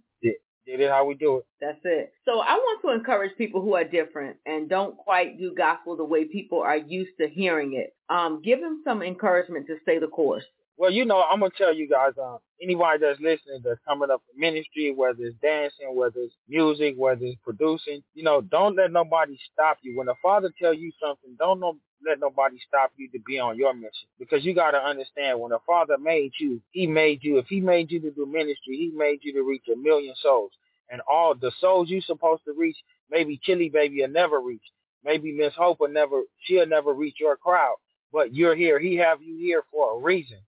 Did 0.67 0.81
it 0.81 0.91
how 0.91 1.05
we 1.05 1.15
do 1.15 1.39
it. 1.39 1.47
That's 1.61 1.81
it. 1.85 2.13
So 2.25 2.41
I 2.41 2.55
want 2.55 2.83
to 2.83 2.91
encourage 2.93 3.37
people 3.37 3.63
who 3.63 3.75
are 3.75 3.85
different 3.85 4.37
and 4.47 4.69
don't 4.69 4.97
quite 4.97 5.39
do 5.39 5.55
gospel 5.55 5.97
the 5.97 6.05
way 6.05 6.25
people 6.25 6.61
are 6.61 6.77
used 6.77 7.13
to 7.21 7.29
hearing 7.29 7.75
it. 7.75 7.95
Um, 8.09 8.43
give 8.43 8.61
them 8.61 8.83
some 8.85 9.03
encouragement 9.03 9.67
to 9.69 9.77
stay 9.83 9.99
the 9.99 10.09
course. 10.09 10.45
Well, 10.77 10.91
you 10.91 11.05
know, 11.05 11.23
I'm 11.23 11.41
gonna 11.41 11.53
tell 11.57 11.75
you 11.75 11.89
guys, 11.89 12.13
um, 12.21 12.39
anybody 12.61 12.99
that's 13.01 13.21
listening 13.21 13.61
that's 13.63 13.81
coming 13.87 14.11
up 14.11 14.23
in 14.35 14.41
ministry, 14.41 14.93
whether 14.95 15.23
it's 15.23 15.37
dancing, 15.43 15.95
whether 15.95 16.21
it's 16.21 16.35
music, 16.49 16.95
whether 16.97 17.25
it's 17.25 17.39
producing, 17.45 18.03
you 18.15 18.25
know, 18.25 18.41
don't 18.41 18.77
let 18.77 18.91
nobody 18.91 19.39
stop 19.53 19.79
you. 19.83 19.97
When 19.97 20.07
the 20.07 20.15
Father 20.23 20.51
tell 20.61 20.75
you 20.75 20.91
something, 21.01 21.37
don't 21.39 21.61
no, 21.61 21.77
let 22.07 22.21
nobody 22.21 22.59
stop 22.69 22.93
you 22.97 23.09
to 23.11 23.21
be 23.21 23.39
on 23.39 23.57
your 23.59 23.75
mission. 23.75 24.09
Because 24.19 24.45
you 24.45 24.55
gotta 24.55 24.79
understand, 24.79 25.41
when 25.41 25.51
the 25.51 25.61
Father 25.67 25.99
made 25.99 26.33
you, 26.41 26.61
He 26.71 26.87
made 26.87 27.21
you. 27.23 27.39
If 27.39 27.47
He 27.49 27.61
made 27.61 27.91
you 27.91 28.01
to 28.01 28.11
do 28.11 28.27
ministry, 28.27 28.77
He 28.77 28.93
made 28.95 29.21
you 29.23 29.33
to 29.35 29.43
reach 29.43 29.65
a 29.73 29.77
million 29.77 30.15
souls. 30.23 30.53
And 30.91 31.01
all 31.11 31.35
the 31.35 31.53
souls 31.61 31.91
you 31.91 32.01
supposed 32.03 32.45
to 32.47 32.55
reach, 32.57 32.77
maybe 33.11 33.41
Chili 33.43 33.71
Baby 33.71 34.03
will 34.03 34.09
never 34.09 34.41
reach. 34.41 34.65
Maybe 35.05 35.33
Miss 35.33 35.55
Hope 35.57 35.81
will 35.81 35.89
never, 35.89 36.23
she'll 36.45 36.67
never 36.67 36.93
reach 36.95 37.17
your 37.21 37.37
crowd. 37.37 37.77
But 38.13 38.35
you're 38.35 38.57
here. 38.57 38.79
He 38.79 38.97
have 38.97 39.23
you 39.23 39.37
here 39.39 39.65
for 39.73 39.97
a 39.97 40.01
reason 40.03 40.39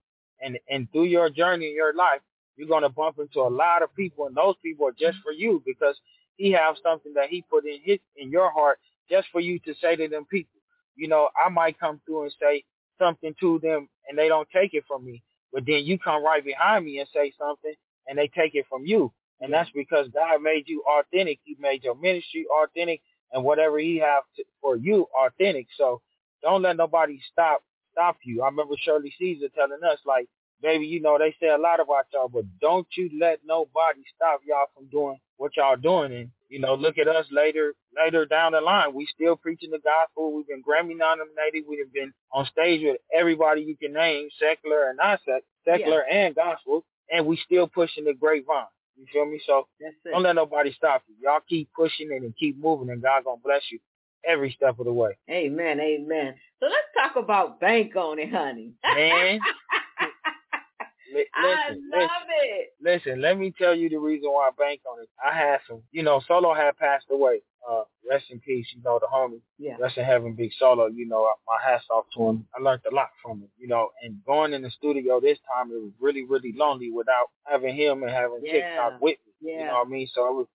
and 0.42 0.58
and 0.70 0.90
through 0.92 1.06
your 1.06 1.30
journey 1.30 1.68
in 1.68 1.74
your 1.74 1.94
life, 1.94 2.20
you're 2.56 2.68
gonna 2.68 2.88
bump 2.90 3.18
into 3.18 3.40
a 3.40 3.48
lot 3.50 3.82
of 3.82 3.94
people, 3.94 4.26
and 4.26 4.36
those 4.36 4.56
people 4.62 4.86
are 4.88 4.92
just 4.92 5.18
for 5.24 5.32
you 5.32 5.62
because 5.66 5.96
he 6.36 6.52
has 6.52 6.76
something 6.82 7.14
that 7.14 7.28
he 7.30 7.42
put 7.50 7.66
in 7.66 7.80
his 7.82 7.98
in 8.16 8.30
your 8.30 8.50
heart 8.50 8.78
just 9.10 9.28
for 9.32 9.40
you 9.40 9.58
to 9.60 9.74
say 9.80 9.96
to 9.96 10.08
them 10.08 10.26
people. 10.26 10.53
You 10.96 11.08
know, 11.08 11.28
I 11.44 11.48
might 11.48 11.78
come 11.78 12.00
through 12.06 12.24
and 12.24 12.34
say 12.40 12.64
something 12.98 13.34
to 13.40 13.58
them, 13.60 13.88
and 14.08 14.18
they 14.18 14.28
don't 14.28 14.48
take 14.54 14.74
it 14.74 14.84
from 14.88 15.04
me, 15.04 15.22
but 15.52 15.64
then 15.66 15.84
you 15.84 15.98
come 15.98 16.24
right 16.24 16.44
behind 16.44 16.84
me 16.84 16.98
and 16.98 17.08
say 17.14 17.32
something, 17.38 17.74
and 18.06 18.18
they 18.18 18.28
take 18.28 18.54
it 18.54 18.66
from 18.68 18.84
you, 18.86 19.12
and 19.40 19.52
that's 19.52 19.70
because 19.74 20.08
God 20.14 20.42
made 20.42 20.64
you 20.68 20.82
authentic. 20.88 21.40
He 21.44 21.56
made 21.58 21.84
your 21.84 21.96
ministry 21.96 22.46
authentic, 22.62 23.00
and 23.32 23.44
whatever 23.44 23.78
He 23.78 23.98
have 23.98 24.24
to, 24.36 24.44
for 24.60 24.76
you 24.76 25.06
authentic. 25.18 25.66
So 25.76 26.00
don't 26.42 26.62
let 26.62 26.76
nobody 26.76 27.20
stop 27.32 27.62
stop 27.92 28.16
you. 28.24 28.42
I 28.42 28.46
remember 28.46 28.74
Shirley 28.78 29.14
Caesar 29.18 29.48
telling 29.54 29.80
us, 29.84 29.98
like, 30.06 30.28
baby, 30.62 30.86
you 30.86 31.00
know, 31.00 31.18
they 31.18 31.34
say 31.40 31.48
a 31.48 31.58
lot 31.58 31.80
about 31.80 32.06
y'all, 32.12 32.28
but 32.28 32.44
don't 32.60 32.86
you 32.96 33.10
let 33.20 33.40
nobody 33.44 34.02
stop 34.14 34.40
y'all 34.46 34.66
from 34.74 34.86
doing 34.88 35.18
what 35.36 35.56
y'all 35.56 35.76
doing. 35.76 36.12
And, 36.12 36.30
you 36.54 36.60
know, 36.60 36.76
look 36.76 36.98
at 36.98 37.08
us 37.08 37.26
later 37.32 37.74
later 37.96 38.24
down 38.26 38.52
the 38.52 38.60
line. 38.60 38.94
We 38.94 39.08
still 39.12 39.34
preaching 39.34 39.72
the 39.72 39.80
gospel. 39.80 40.32
We've 40.32 40.46
been 40.46 40.62
Grammy 40.62 40.96
nominated. 40.96 41.64
We've 41.68 41.92
been 41.92 42.12
on 42.32 42.46
stage 42.46 42.80
with 42.84 42.98
everybody 43.12 43.62
you 43.62 43.76
can 43.76 43.92
name, 43.92 44.28
secular 44.38 44.88
and 44.88 44.96
not 44.96 45.18
sec- 45.26 45.42
secular 45.64 46.04
yeah. 46.08 46.26
and 46.26 46.34
gospel, 46.36 46.84
and 47.10 47.26
we 47.26 47.36
still 47.44 47.66
pushing 47.66 48.04
the 48.04 48.14
grapevine. 48.14 48.66
You 48.96 49.04
feel 49.12 49.26
me? 49.26 49.40
So 49.44 49.66
don't 50.08 50.22
let 50.22 50.36
nobody 50.36 50.72
stop 50.74 51.02
you. 51.08 51.16
Y'all 51.20 51.40
keep 51.48 51.70
pushing 51.74 52.12
it 52.12 52.22
and 52.22 52.36
keep 52.36 52.56
moving, 52.56 52.88
and 52.88 53.02
God 53.02 53.24
gonna 53.24 53.40
bless 53.42 53.62
you 53.72 53.80
every 54.24 54.52
step 54.56 54.78
of 54.78 54.84
the 54.84 54.92
way. 54.92 55.16
Amen, 55.28 55.80
amen. 55.80 56.36
So 56.60 56.66
let's 56.66 56.86
talk 56.96 57.20
about 57.20 57.58
bank 57.58 57.96
on 57.96 58.20
it, 58.20 58.30
honey. 58.30 58.74
Man, 58.84 59.40
listen, 61.14 61.30
I 61.34 61.68
love 61.70 61.80
listen, 61.92 62.10
it. 62.42 62.68
Listen, 62.80 63.20
let 63.20 63.38
me 63.38 63.54
tell 63.56 63.74
you 63.74 63.88
the 63.88 63.98
reason 63.98 64.30
why 64.30 64.48
I 64.48 64.50
bank 64.58 64.80
on 64.90 65.02
it. 65.02 65.08
I 65.24 65.36
had 65.36 65.60
some, 65.68 65.82
you 65.92 66.02
know, 66.02 66.20
Solo 66.26 66.54
had 66.54 66.76
passed 66.76 67.06
away. 67.10 67.40
Uh, 67.68 67.84
rest 68.10 68.26
in 68.28 68.38
peace, 68.40 68.66
you 68.76 68.82
know, 68.82 68.98
the 68.98 69.06
homie. 69.06 69.40
Yeah. 69.58 69.76
Rest 69.80 69.96
in 69.96 70.04
heaven, 70.04 70.34
Big 70.34 70.50
Solo. 70.58 70.86
You 70.86 71.08
know, 71.08 71.30
my 71.46 71.56
hats 71.64 71.84
off 71.90 72.04
to 72.14 72.28
him. 72.28 72.46
I 72.54 72.62
learned 72.62 72.82
a 72.90 72.94
lot 72.94 73.08
from 73.22 73.38
him, 73.38 73.48
you 73.58 73.68
know, 73.68 73.88
and 74.02 74.18
going 74.26 74.52
in 74.52 74.60
the 74.60 74.70
studio 74.70 75.18
this 75.18 75.38
time, 75.54 75.70
it 75.70 75.80
was 75.80 75.92
really, 75.98 76.24
really 76.24 76.52
lonely 76.54 76.90
without 76.90 77.28
having 77.44 77.74
him 77.74 78.02
and 78.02 78.12
having 78.12 78.40
yeah. 78.42 78.52
TikTok 78.52 79.00
with 79.00 79.16
me. 79.26 79.52
Yeah. 79.52 79.60
You 79.60 79.64
know 79.66 79.74
what 79.78 79.86
I 79.86 79.90
mean? 79.90 80.08
So 80.14 80.28
it 80.28 80.34
was 80.34 80.46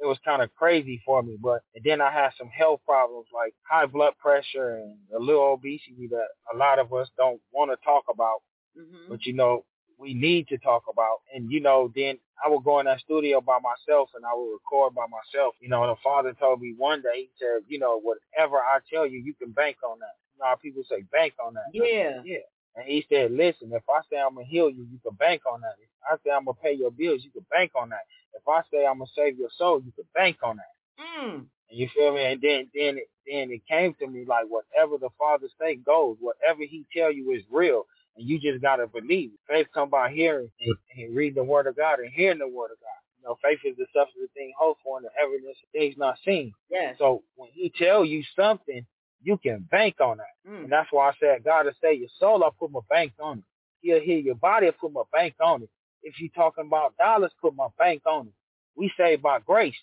it 0.00 0.06
was 0.06 0.18
kind 0.24 0.42
of 0.42 0.54
crazy 0.54 1.02
for 1.04 1.22
me. 1.22 1.36
But 1.40 1.62
and 1.74 1.84
then 1.84 2.00
I 2.00 2.10
had 2.10 2.30
some 2.38 2.48
health 2.48 2.80
problems 2.86 3.26
like 3.32 3.54
high 3.68 3.86
blood 3.86 4.14
pressure 4.18 4.76
and 4.76 4.96
a 5.14 5.18
little 5.18 5.52
obesity 5.52 6.08
that 6.10 6.28
a 6.52 6.56
lot 6.56 6.78
of 6.78 6.92
us 6.92 7.08
don't 7.16 7.40
want 7.52 7.70
to 7.70 7.84
talk 7.84 8.04
about. 8.10 8.40
Mm-hmm. 8.78 9.10
But 9.10 9.26
you 9.26 9.34
know, 9.34 9.64
we 9.98 10.14
need 10.14 10.48
to 10.48 10.58
talk 10.58 10.84
about. 10.90 11.18
And 11.34 11.50
you 11.50 11.60
know, 11.60 11.92
then 11.94 12.18
I 12.44 12.48
would 12.48 12.64
go 12.64 12.80
in 12.80 12.86
that 12.86 13.00
studio 13.00 13.40
by 13.40 13.58
myself 13.58 14.10
and 14.14 14.24
I 14.24 14.34
would 14.34 14.52
record 14.52 14.94
by 14.94 15.06
myself. 15.06 15.54
You 15.60 15.68
know, 15.68 15.82
and 15.84 15.92
the 15.92 16.00
father 16.02 16.32
told 16.32 16.60
me 16.60 16.74
one 16.76 17.02
day, 17.02 17.28
he 17.28 17.30
said, 17.38 17.62
you 17.68 17.78
know, 17.78 18.00
whatever 18.00 18.58
I 18.58 18.78
tell 18.92 19.06
you, 19.06 19.18
you 19.18 19.34
can 19.34 19.52
bank 19.52 19.76
on 19.88 19.98
that. 20.00 20.16
You 20.34 20.44
know, 20.44 20.54
people 20.60 20.82
say 20.88 21.02
bank 21.12 21.34
on 21.44 21.54
that. 21.54 21.70
Yeah. 21.72 22.22
Yeah. 22.24 22.38
And 22.76 22.86
he 22.86 23.06
said, 23.08 23.30
listen, 23.30 23.72
if 23.72 23.84
I 23.88 24.00
say 24.10 24.18
I'm 24.18 24.34
gonna 24.34 24.46
heal 24.46 24.68
you, 24.68 24.86
you 24.90 24.98
can 25.02 25.14
bank 25.14 25.42
on 25.50 25.60
that. 25.60 25.74
If 25.80 25.88
I 26.10 26.16
say 26.24 26.34
I'm 26.34 26.44
gonna 26.44 26.58
pay 26.62 26.72
your 26.72 26.90
bills, 26.90 27.22
you 27.22 27.30
can 27.30 27.46
bank 27.50 27.72
on 27.76 27.90
that. 27.90 28.02
If 28.34 28.42
I 28.48 28.62
say 28.72 28.84
I'm 28.84 28.98
gonna 28.98 29.10
save 29.14 29.38
your 29.38 29.50
soul, 29.56 29.80
you 29.84 29.92
can 29.92 30.04
bank 30.14 30.38
on 30.42 30.56
that. 30.56 31.02
Mm. 31.02 31.46
And 31.70 31.78
you 31.78 31.88
feel 31.94 32.14
me? 32.14 32.24
And 32.24 32.40
then 32.40 32.68
then 32.74 32.98
it, 32.98 33.08
then 33.26 33.50
it 33.50 33.66
came 33.66 33.94
to 33.94 34.06
me 34.08 34.24
like 34.26 34.46
whatever 34.48 34.98
the 34.98 35.10
Father 35.18 35.46
say 35.60 35.76
goes. 35.76 36.16
Whatever 36.20 36.62
He 36.62 36.84
tell 36.92 37.12
you 37.12 37.30
is 37.30 37.42
real, 37.50 37.86
and 38.16 38.28
you 38.28 38.38
just 38.40 38.62
gotta 38.62 38.86
believe. 38.86 39.30
Faith 39.48 39.66
come 39.74 39.90
by 39.90 40.10
hearing 40.12 40.50
and, 40.60 40.76
and 40.96 41.16
reading 41.16 41.36
the 41.36 41.44
Word 41.44 41.66
of 41.66 41.76
God 41.76 41.98
and 42.00 42.10
hearing 42.12 42.38
the 42.38 42.48
Word 42.48 42.70
of 42.72 42.78
God. 42.80 43.00
You 43.18 43.28
know, 43.28 43.38
faith 43.42 43.60
is 43.64 43.76
the 43.76 43.86
substance 43.94 44.24
of 44.24 44.30
things 44.32 44.52
hoped 44.58 44.82
for 44.82 44.98
and 44.98 45.06
the 45.06 45.10
evidence 45.22 45.56
of 45.62 45.68
things 45.72 45.94
not 45.96 46.16
seen. 46.24 46.52
Yes. 46.70 46.96
So 46.98 47.22
when 47.36 47.50
He 47.52 47.72
tell 47.76 48.04
you 48.04 48.22
something, 48.36 48.86
you 49.22 49.38
can 49.38 49.66
bank 49.70 49.96
on 50.00 50.18
that. 50.18 50.50
Mm. 50.50 50.64
And 50.64 50.72
that's 50.72 50.88
why 50.90 51.08
I 51.08 51.12
said 51.18 51.44
God 51.44 51.66
will 51.66 51.72
say 51.82 51.94
your 51.94 52.08
soul, 52.18 52.44
I 52.44 52.50
put 52.58 52.70
my 52.70 52.80
bank 52.90 53.12
on 53.20 53.38
it. 53.38 53.44
He'll 53.80 54.00
heal 54.00 54.20
your 54.20 54.34
body, 54.34 54.68
I 54.68 54.70
put 54.70 54.92
my 54.92 55.02
bank 55.12 55.34
on 55.42 55.62
it. 55.62 55.70
If 56.02 56.20
you 56.20 56.28
talking 56.30 56.66
about 56.66 56.96
dollars, 56.98 57.32
put 57.40 57.56
my 57.56 57.68
bank 57.78 58.02
on 58.06 58.26
it. 58.26 58.32
We 58.76 58.92
say 58.98 59.16
by 59.16 59.40
grace. 59.40 59.74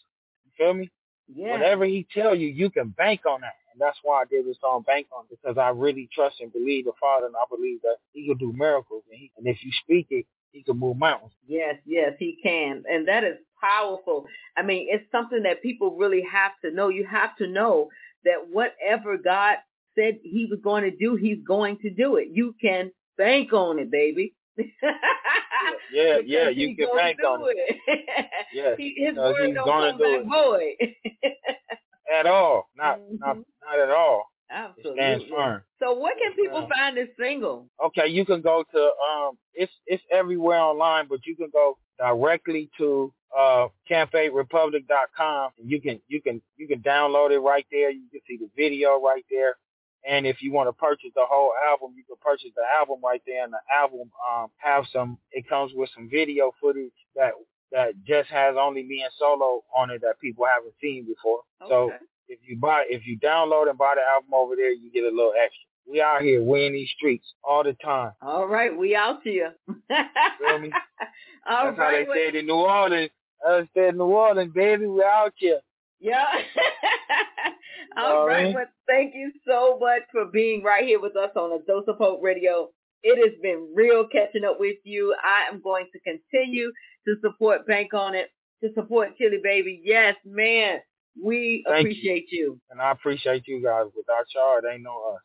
You 0.45 0.51
feel 0.57 0.73
me? 0.73 0.89
Yeah. 1.33 1.51
Whatever 1.51 1.85
he 1.85 2.05
tell 2.13 2.35
you, 2.35 2.47
you 2.47 2.69
can 2.69 2.89
bank 2.89 3.21
on 3.25 3.41
that. 3.41 3.53
And 3.73 3.79
that's 3.81 3.97
why 4.03 4.21
I 4.21 4.25
did 4.25 4.45
this 4.45 4.57
song 4.61 4.83
Bank 4.85 5.07
On 5.15 5.25
because 5.29 5.57
I 5.57 5.69
really 5.69 6.09
trust 6.13 6.41
and 6.41 6.51
believe 6.51 6.85
the 6.85 6.91
Father 6.99 7.25
and 7.25 7.35
I 7.35 7.45
believe 7.49 7.81
that 7.83 7.97
he 8.13 8.27
can 8.27 8.37
do 8.37 8.53
miracles. 8.55 9.03
And, 9.09 9.19
he, 9.19 9.31
and 9.37 9.47
if 9.47 9.57
you 9.63 9.71
speak 9.83 10.07
it, 10.09 10.25
he 10.51 10.63
can 10.63 10.77
move 10.77 10.97
mountains. 10.97 11.31
Yes, 11.47 11.75
yes, 11.85 12.13
he 12.19 12.37
can. 12.43 12.83
And 12.89 13.07
that 13.07 13.23
is 13.23 13.37
powerful. 13.61 14.25
I 14.57 14.63
mean, 14.63 14.87
it's 14.89 15.09
something 15.11 15.43
that 15.43 15.61
people 15.61 15.95
really 15.97 16.23
have 16.29 16.51
to 16.63 16.71
know. 16.71 16.89
You 16.89 17.05
have 17.07 17.35
to 17.37 17.47
know 17.47 17.89
that 18.25 18.49
whatever 18.51 19.17
God 19.17 19.57
said 19.95 20.19
he 20.23 20.47
was 20.49 20.59
going 20.63 20.83
to 20.83 20.91
do, 20.91 21.15
he's 21.15 21.43
going 21.45 21.77
to 21.79 21.89
do 21.89 22.17
it. 22.17 22.29
You 22.31 22.55
can 22.61 22.91
bank 23.17 23.53
on 23.53 23.79
it, 23.79 23.91
baby. 23.91 24.33
yeah, 24.57 26.17
yeah, 26.25 26.49
you 26.53 26.75
can 26.75 26.89
bank 26.95 27.19
on 27.25 27.41
it. 27.49 27.77
it. 27.87 28.25
yeah, 28.53 28.75
he, 28.77 28.95
his 28.97 29.15
no, 29.15 29.31
word 29.31 29.47
he's 29.47 29.55
don't 29.55 29.67
come 29.67 29.99
back 29.99 30.23
void. 30.29 30.73
at 32.11 32.25
all, 32.27 32.69
not 32.75 32.99
Mhm. 32.99 33.19
not 33.19 33.37
not 33.63 33.79
at 33.79 33.89
all. 33.89 34.25
Absolutely. 34.49 35.29
So 35.79 35.93
what 35.93 36.17
can 36.17 36.33
people 36.33 36.61
Yeah. 36.61 36.67
find 36.67 36.97
this 36.97 37.09
single? 37.17 37.69
Okay, 37.79 38.07
you 38.07 38.25
can 38.25 38.41
go 38.41 38.63
to 38.63 38.93
um 39.09 39.37
it's 39.53 39.71
it's 39.87 40.03
everywhere 40.11 40.59
online, 40.59 41.07
but 41.07 41.25
you 41.25 41.35
can 41.35 41.49
go 41.51 41.77
directly 41.97 42.69
to 42.77 43.13
uh 43.35 43.69
campaignrepublic.com 43.89 45.51
and 45.57 45.69
you 45.69 45.81
can 45.81 46.01
you 46.07 46.21
can 46.21 46.41
you 46.57 46.67
can 46.67 46.81
download 46.81 47.31
it 47.31 47.39
right 47.39 47.65
there. 47.71 47.89
You 47.91 48.07
can 48.11 48.21
see 48.27 48.37
the 48.37 48.49
video 48.55 48.99
right 49.01 49.25
there. 49.29 49.55
And 50.03 50.25
if 50.25 50.41
you 50.41 50.51
want 50.51 50.67
to 50.67 50.73
purchase 50.73 51.11
the 51.13 51.25
whole 51.27 51.53
album, 51.69 51.93
you 51.95 52.03
can 52.03 52.15
purchase 52.21 52.49
the 52.55 52.63
album 52.75 52.99
right 53.03 53.21
there 53.27 53.43
and 53.43 53.53
the 53.53 53.59
album 53.73 54.11
um 54.29 54.49
have 54.57 54.85
some 54.91 55.17
it 55.31 55.47
comes 55.47 55.71
with 55.73 55.89
some 55.95 56.09
video 56.09 56.51
footage 56.59 56.91
that 57.15 57.33
that 57.71 57.93
just 58.05 58.29
has 58.29 58.55
only 58.59 58.83
me 58.83 59.01
and 59.03 59.11
solo 59.17 59.63
on 59.75 59.89
it 59.89 60.01
that 60.01 60.19
people 60.19 60.45
haven't 60.45 60.73
seen 60.81 61.05
before. 61.05 61.41
So 61.67 61.91
if 62.27 62.39
you 62.47 62.57
buy 62.57 62.85
if 62.89 63.05
you 63.05 63.17
download 63.19 63.69
and 63.69 63.77
buy 63.77 63.95
the 63.95 64.01
album 64.01 64.33
over 64.33 64.55
there, 64.55 64.71
you 64.71 64.91
get 64.91 65.03
a 65.03 65.09
little 65.09 65.33
extra. 65.37 65.67
We 65.89 66.01
out 66.01 66.21
here, 66.21 66.41
we 66.41 66.67
in 66.67 66.73
these 66.73 66.89
streets 66.95 67.25
all 67.43 67.63
the 67.63 67.73
time. 67.83 68.11
All 68.21 68.47
right, 68.47 68.75
we 68.75 68.95
out 68.95 69.19
here. 69.23 69.53
Feel 69.67 70.59
me? 70.59 70.71
All 71.49 71.65
That's 71.65 71.77
how 71.77 71.91
they 71.91 72.05
it 72.07 72.35
in 72.35 72.45
New 72.45 72.53
Orleans. 72.53 73.09
I 73.45 73.67
said 73.73 73.95
New 73.95 74.03
Orleans, 74.03 74.53
baby, 74.53 74.85
we 74.85 75.03
out 75.03 75.33
here. 75.35 75.59
Yeah. 75.99 76.25
All 77.97 78.05
All 78.05 78.27
right. 78.27 78.45
right. 78.45 78.55
Well, 78.55 78.65
thank 78.87 79.13
you 79.15 79.31
so 79.45 79.77
much 79.79 80.03
for 80.11 80.25
being 80.25 80.63
right 80.63 80.85
here 80.85 80.99
with 80.99 81.15
us 81.15 81.31
on 81.35 81.59
a 81.59 81.63
Dose 81.65 81.85
of 81.87 81.97
Hope 81.97 82.21
Radio. 82.23 82.69
It 83.03 83.17
has 83.17 83.39
been 83.41 83.73
real 83.75 84.05
catching 84.11 84.45
up 84.45 84.59
with 84.59 84.77
you. 84.83 85.15
I 85.23 85.51
am 85.51 85.61
going 85.61 85.87
to 85.91 85.99
continue 85.99 86.71
to 87.07 87.15
support 87.21 87.65
Bank 87.67 87.93
on 87.93 88.15
It, 88.15 88.29
to 88.63 88.73
support 88.73 89.17
Chili 89.17 89.39
Baby. 89.43 89.81
Yes, 89.83 90.15
man. 90.25 90.79
We 91.21 91.63
Thank 91.67 91.83
you. 91.85 91.91
appreciate 91.91 92.31
you. 92.31 92.59
And 92.69 92.81
I 92.81 92.91
appreciate 92.91 93.47
you 93.47 93.61
guys. 93.61 93.85
Without 93.95 94.25
y'all, 94.33 94.57
it 94.57 94.65
ain't 94.71 94.83
no 94.83 95.13
us. 95.13 95.21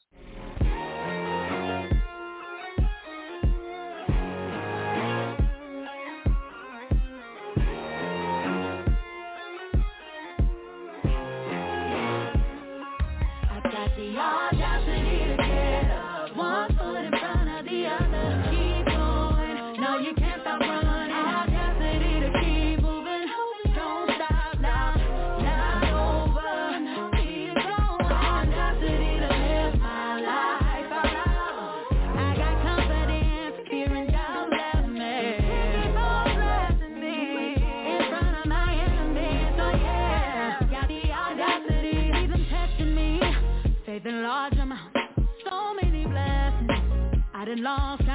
Lost 47.56 48.05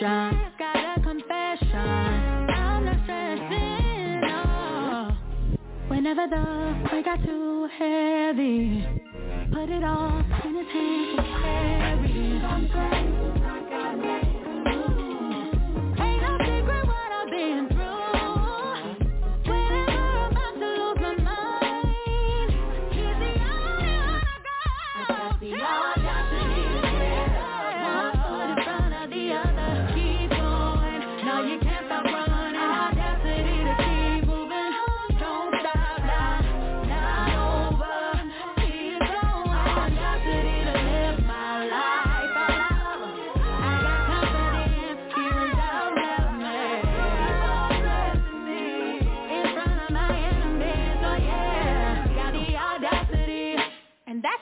confession. 0.00 0.52
Got 0.58 0.98
a 0.98 1.02
confession. 1.02 1.76
I'm 1.76 2.84
not 2.84 2.96
stressing. 3.04 4.20
No. 4.22 5.16
Whenever 5.88 6.26
the 6.26 6.88
weight 6.92 7.04
got 7.04 7.22
too 7.22 7.68
heavy, 7.78 8.86
put 9.52 9.68
it 9.68 9.84
all 9.84 10.24
in 10.44 10.54
his 10.56 10.66
hands. 10.72 11.20
Carry. 11.42 13.29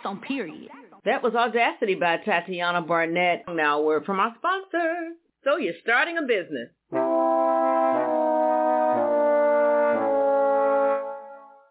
On 0.09 0.21
period. 0.21 0.71
That 1.05 1.23
was 1.23 1.35
Audacity 1.35 1.95
by 1.95 2.17
Tatiana 2.25 2.81
Barnett. 2.83 3.45
Now 3.49 3.81
a 3.81 3.85
word 3.85 4.05
from 4.05 4.19
our 4.21 4.35
sponsor. 4.39 5.13
So 5.45 5.59
you're 5.59 5.75
starting 5.83 6.17
a 6.19 6.23
business. 6.23 6.71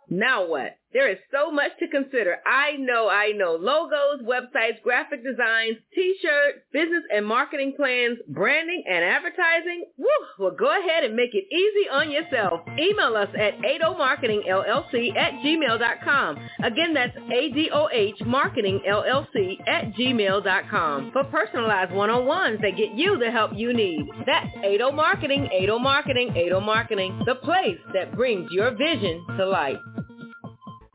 Now 0.10 0.48
what? 0.48 0.77
There 0.94 1.12
is 1.12 1.18
so 1.32 1.52
much 1.52 1.72
to 1.80 1.88
consider. 1.90 2.38
I 2.46 2.78
know, 2.78 3.10
I 3.10 3.34
know. 3.34 3.56
Logos, 3.60 4.22
websites, 4.24 4.82
graphic 4.84 5.24
designs, 5.24 5.78
t-shirts, 5.94 6.60
business 6.72 7.04
and 7.14 7.26
marketing 7.26 7.74
plans, 7.76 8.18
branding 8.30 8.84
and 8.90 9.04
advertising. 9.04 9.86
Woo! 9.98 10.08
Well, 10.40 10.56
go 10.58 10.68
ahead 10.80 11.04
and 11.04 11.16
make 11.16 11.32
it 11.34 11.46
easy 11.54 11.90
on 11.90 12.10
yourself. 12.10 12.62
Email 12.80 13.16
us 13.18 13.30
at 13.38 13.60
adohmarketingllc 13.60 15.18
at 15.18 15.34
gmail.com. 15.44 16.38
Again, 16.64 16.94
that's 16.94 17.18
A-D-O-H 17.18 18.22
marketing 18.26 18.82
LLC 18.88 19.68
at 19.68 19.94
gmail.com 19.94 21.12
for 21.12 21.24
personalized 21.26 21.92
one-on-ones 21.92 22.60
that 22.62 22.78
get 22.78 22.94
you 22.94 23.18
the 23.18 23.30
help 23.30 23.52
you 23.54 23.74
need. 23.74 24.08
That's 24.26 24.48
ADOH 24.64 24.96
Marketing, 24.96 25.50
ADOH 25.54 25.82
Marketing, 25.82 26.30
ADOH 26.30 26.66
Marketing, 26.66 27.22
the 27.26 27.36
place 27.36 27.80
that 27.94 28.16
brings 28.16 28.50
your 28.52 28.72
vision 28.72 29.26
to 29.38 29.46
life. 29.46 29.78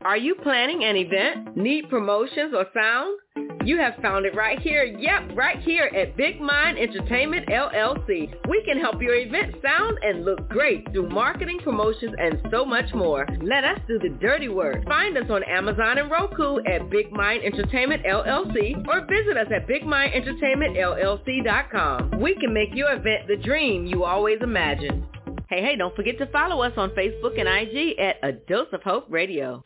Are 0.05 0.17
you 0.17 0.35
planning 0.35 0.83
an 0.83 0.97
event? 0.97 1.55
Need 1.55 1.89
promotions 1.89 2.53
or 2.53 2.65
sound? 2.73 3.17
You 3.65 3.77
have 3.77 3.93
found 4.01 4.25
it 4.25 4.35
right 4.35 4.59
here. 4.59 4.83
Yep, 4.83 5.31
right 5.33 5.61
here 5.61 5.89
at 5.95 6.17
Big 6.17 6.41
Mind 6.41 6.77
Entertainment 6.77 7.47
LLC. 7.47 8.33
We 8.49 8.61
can 8.65 8.81
help 8.81 9.01
your 9.01 9.15
event 9.15 9.55
sound 9.63 9.97
and 10.01 10.25
look 10.25 10.49
great 10.49 10.91
through 10.91 11.07
marketing, 11.07 11.59
promotions, 11.63 12.13
and 12.19 12.41
so 12.51 12.65
much 12.65 12.93
more. 12.93 13.25
Let 13.41 13.63
us 13.63 13.79
do 13.87 13.97
the 13.99 14.09
dirty 14.19 14.49
work. 14.49 14.83
Find 14.85 15.17
us 15.17 15.29
on 15.29 15.41
Amazon 15.43 15.97
and 15.97 16.11
Roku 16.11 16.57
at 16.67 16.89
Big 16.89 17.09
Mind 17.13 17.45
Entertainment 17.45 18.03
LLC 18.03 18.85
or 18.89 19.05
visit 19.05 19.37
us 19.37 19.47
at 19.55 19.69
BigMindEntertainmentLLC.com. 19.69 22.19
We 22.19 22.35
can 22.35 22.53
make 22.53 22.75
your 22.75 22.91
event 22.91 23.29
the 23.29 23.37
dream 23.37 23.85
you 23.85 24.03
always 24.03 24.39
imagined. 24.41 25.05
Hey, 25.53 25.61
hey, 25.61 25.75
don't 25.75 25.95
forget 25.95 26.17
to 26.17 26.25
follow 26.31 26.63
us 26.63 26.73
on 26.77 26.89
Facebook 26.95 27.39
and 27.39 27.47
IG 27.47 27.99
at 27.99 28.15
A 28.23 28.31
Dose 28.31 28.69
of 28.73 28.81
Hope 28.81 29.05
Radio. 29.07 29.63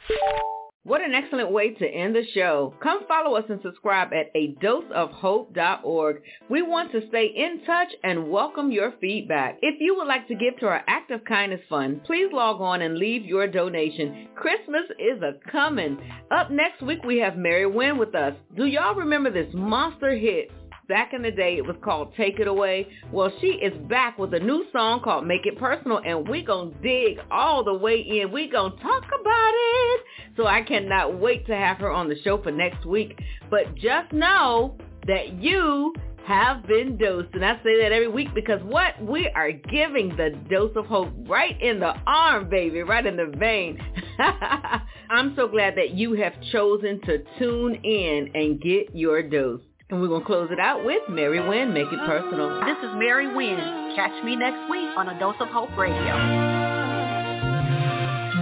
What 0.84 1.00
an 1.00 1.14
excellent 1.14 1.50
way 1.50 1.76
to 1.76 1.88
end 1.88 2.14
the 2.14 2.26
show. 2.34 2.74
Come 2.84 3.08
follow 3.08 3.38
us 3.38 3.46
and 3.48 3.62
subscribe 3.62 4.10
at 4.12 4.30
a 4.36 4.54
doseofhope.org. 4.56 6.22
We 6.50 6.62
want 6.62 6.92
to 6.92 7.08
stay 7.08 7.28
in 7.34 7.64
touch 7.66 7.88
and 8.04 8.30
welcome 8.30 8.70
your 8.70 8.96
feedback. 9.00 9.60
If 9.62 9.80
you 9.80 9.96
would 9.96 10.10
like 10.10 10.28
to 10.28 10.36
give 10.36 10.58
to 10.60 10.66
our 10.66 10.84
Act 10.90 11.12
of 11.12 11.24
Kindness 11.24 11.62
Fund, 11.70 12.04
please 12.04 12.34
log 12.34 12.60
on 12.60 12.82
and 12.82 12.98
leave 12.98 13.24
your 13.24 13.48
donation. 13.48 14.28
Christmas 14.36 14.84
is 15.00 15.22
a 15.22 15.36
coming. 15.50 15.98
Up 16.32 16.52
next 16.52 16.82
week, 16.82 17.06
we 17.06 17.20
have 17.20 17.38
Mary 17.38 17.66
Wynn 17.66 17.98
with 17.98 18.14
us. 18.14 18.34
Do 18.58 18.66
y'all 18.66 18.96
remember 18.96 19.32
this 19.32 19.54
monster 19.54 20.18
hit, 20.18 20.52
Back 20.88 21.14
in 21.14 21.22
the 21.22 21.32
day, 21.32 21.58
it 21.58 21.66
was 21.66 21.76
called 21.84 22.14
Take 22.16 22.40
It 22.40 22.48
Away. 22.48 22.88
Well, 23.12 23.30
she 23.42 23.48
is 23.48 23.74
back 23.90 24.18
with 24.18 24.34
a 24.34 24.40
new 24.40 24.64
song 24.72 25.02
called 25.04 25.28
Make 25.28 25.46
It 25.46 25.60
Personal, 25.60 26.00
and 26.06 26.26
we're 26.26 26.46
going 26.46 26.72
to 26.72 26.80
dig 26.80 27.20
all 27.30 27.62
the 27.62 27.74
way 27.74 28.00
in. 28.00 28.32
We're 28.32 28.50
going 28.50 28.72
to 28.72 28.82
talk 28.82 29.04
about 29.04 29.52
it. 29.54 30.02
So 30.38 30.48
I 30.48 30.62
cannot 30.62 31.20
wait 31.20 31.46
to 31.48 31.56
have 31.56 31.80
her 31.80 31.92
on 31.92 32.08
the 32.08 32.16
show 32.24 32.42
for 32.42 32.52
next 32.54 32.86
week. 32.86 33.20
But 33.50 33.76
just 33.76 34.14
know 34.14 34.78
that 35.08 35.34
you 35.34 35.94
have 36.26 36.66
been 36.66 36.98
dosed. 36.98 37.34
And 37.34 37.44
I 37.44 37.56
say 37.64 37.82
that 37.82 37.92
every 37.92 38.08
week 38.08 38.34
because 38.34 38.64
what? 38.64 39.02
We 39.02 39.28
are 39.36 39.52
giving 39.52 40.16
the 40.16 40.40
dose 40.50 40.72
of 40.78 40.86
hope 40.86 41.10
right 41.28 41.62
in 41.62 41.82
the 41.82 41.96
arm, 42.08 42.50
baby, 42.50 42.82
right 42.84 43.06
in 43.06 43.18
the 43.18 43.34
vein. 43.38 43.78
I'm 45.10 45.34
so 45.36 45.50
glad 45.50 45.76
that 45.76 45.92
you 45.92 46.14
have 46.14 46.34
chosen 46.54 47.02
to 47.02 47.26
tune 47.38 47.76
in 47.76 48.32
and 48.36 48.62
get 48.62 48.96
your 48.96 49.22
dose. 49.22 49.67
And 49.90 50.02
we're 50.02 50.10
going 50.10 50.20
to 50.20 50.28
close 50.28 50.50
it 50.52 50.60
out 50.60 50.84
with 50.84 51.02
Mary 51.08 51.40
Wynn, 51.40 51.74
Make 51.74 51.88
It 51.88 52.00
Personal. 52.06 52.60
This 52.66 52.76
is 52.84 52.94
Mary 52.96 53.34
Wynn. 53.34 53.94
Catch 53.96 54.22
me 54.26 54.36
next 54.36 54.70
week 54.70 54.90
on 54.98 55.08
A 55.08 55.18
Dose 55.18 55.38
of 55.40 55.48
Hope 55.48 55.70
Radio. 55.78 56.14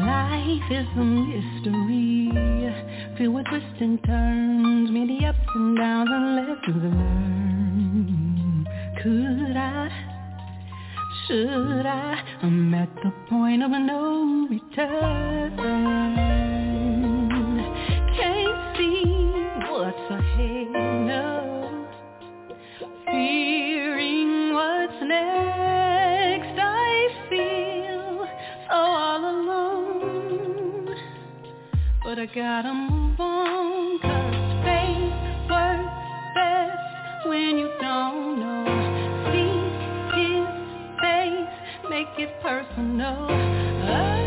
Life 0.02 0.72
is 0.72 0.88
a 0.98 1.04
mystery, 1.04 2.32
filled 3.16 3.36
with 3.36 3.46
twists 3.46 3.80
and 3.80 4.04
turns, 4.06 4.90
many 4.90 5.24
ups 5.24 5.38
and 5.54 5.78
downs 5.78 6.10
and 6.12 6.36
lessons 6.36 6.84
learned. 6.84 8.68
Could 9.04 9.56
I, 9.56 9.90
should 11.28 11.86
I, 11.86 12.24
I'm 12.42 12.74
at 12.74 12.90
the 13.04 13.14
point 13.30 13.62
of 13.62 13.70
no 13.70 14.48
return. 14.50 15.56
Can't 18.18 18.78
see 18.78 19.04
what's 19.70 20.10
ahead, 20.10 20.72
no 20.74 20.85
fearing 23.26 24.54
what's 24.54 25.02
next. 25.02 26.60
I 26.60 27.08
feel 27.30 28.28
so 28.68 28.76
all 28.76 29.22
alone, 29.36 30.96
but 32.04 32.20
I 32.20 32.26
gotta 32.28 32.74
move 32.74 33.20
on. 33.20 34.00
Cause 34.00 34.66
faith 34.66 35.50
works 35.50 36.02
best 36.36 37.28
when 37.28 37.58
you 37.58 37.70
don't 37.82 38.40
know. 38.42 38.66
See 39.32 39.58
his 40.20 40.48
face, 41.02 41.56
make 41.90 42.14
it 42.20 42.32
personal. 42.44 43.28
Oh. 43.88 44.25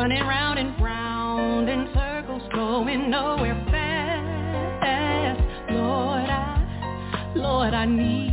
Running 0.00 0.26
round 0.26 0.58
and 0.58 0.80
round 0.80 1.68
in 1.68 1.86
circles 1.92 2.40
Going 2.54 3.10
nowhere 3.10 3.54
fast. 3.70 5.42
Lord, 5.70 6.30
I, 6.30 7.32
Lord, 7.36 7.74
I 7.74 7.84
need 7.84 8.29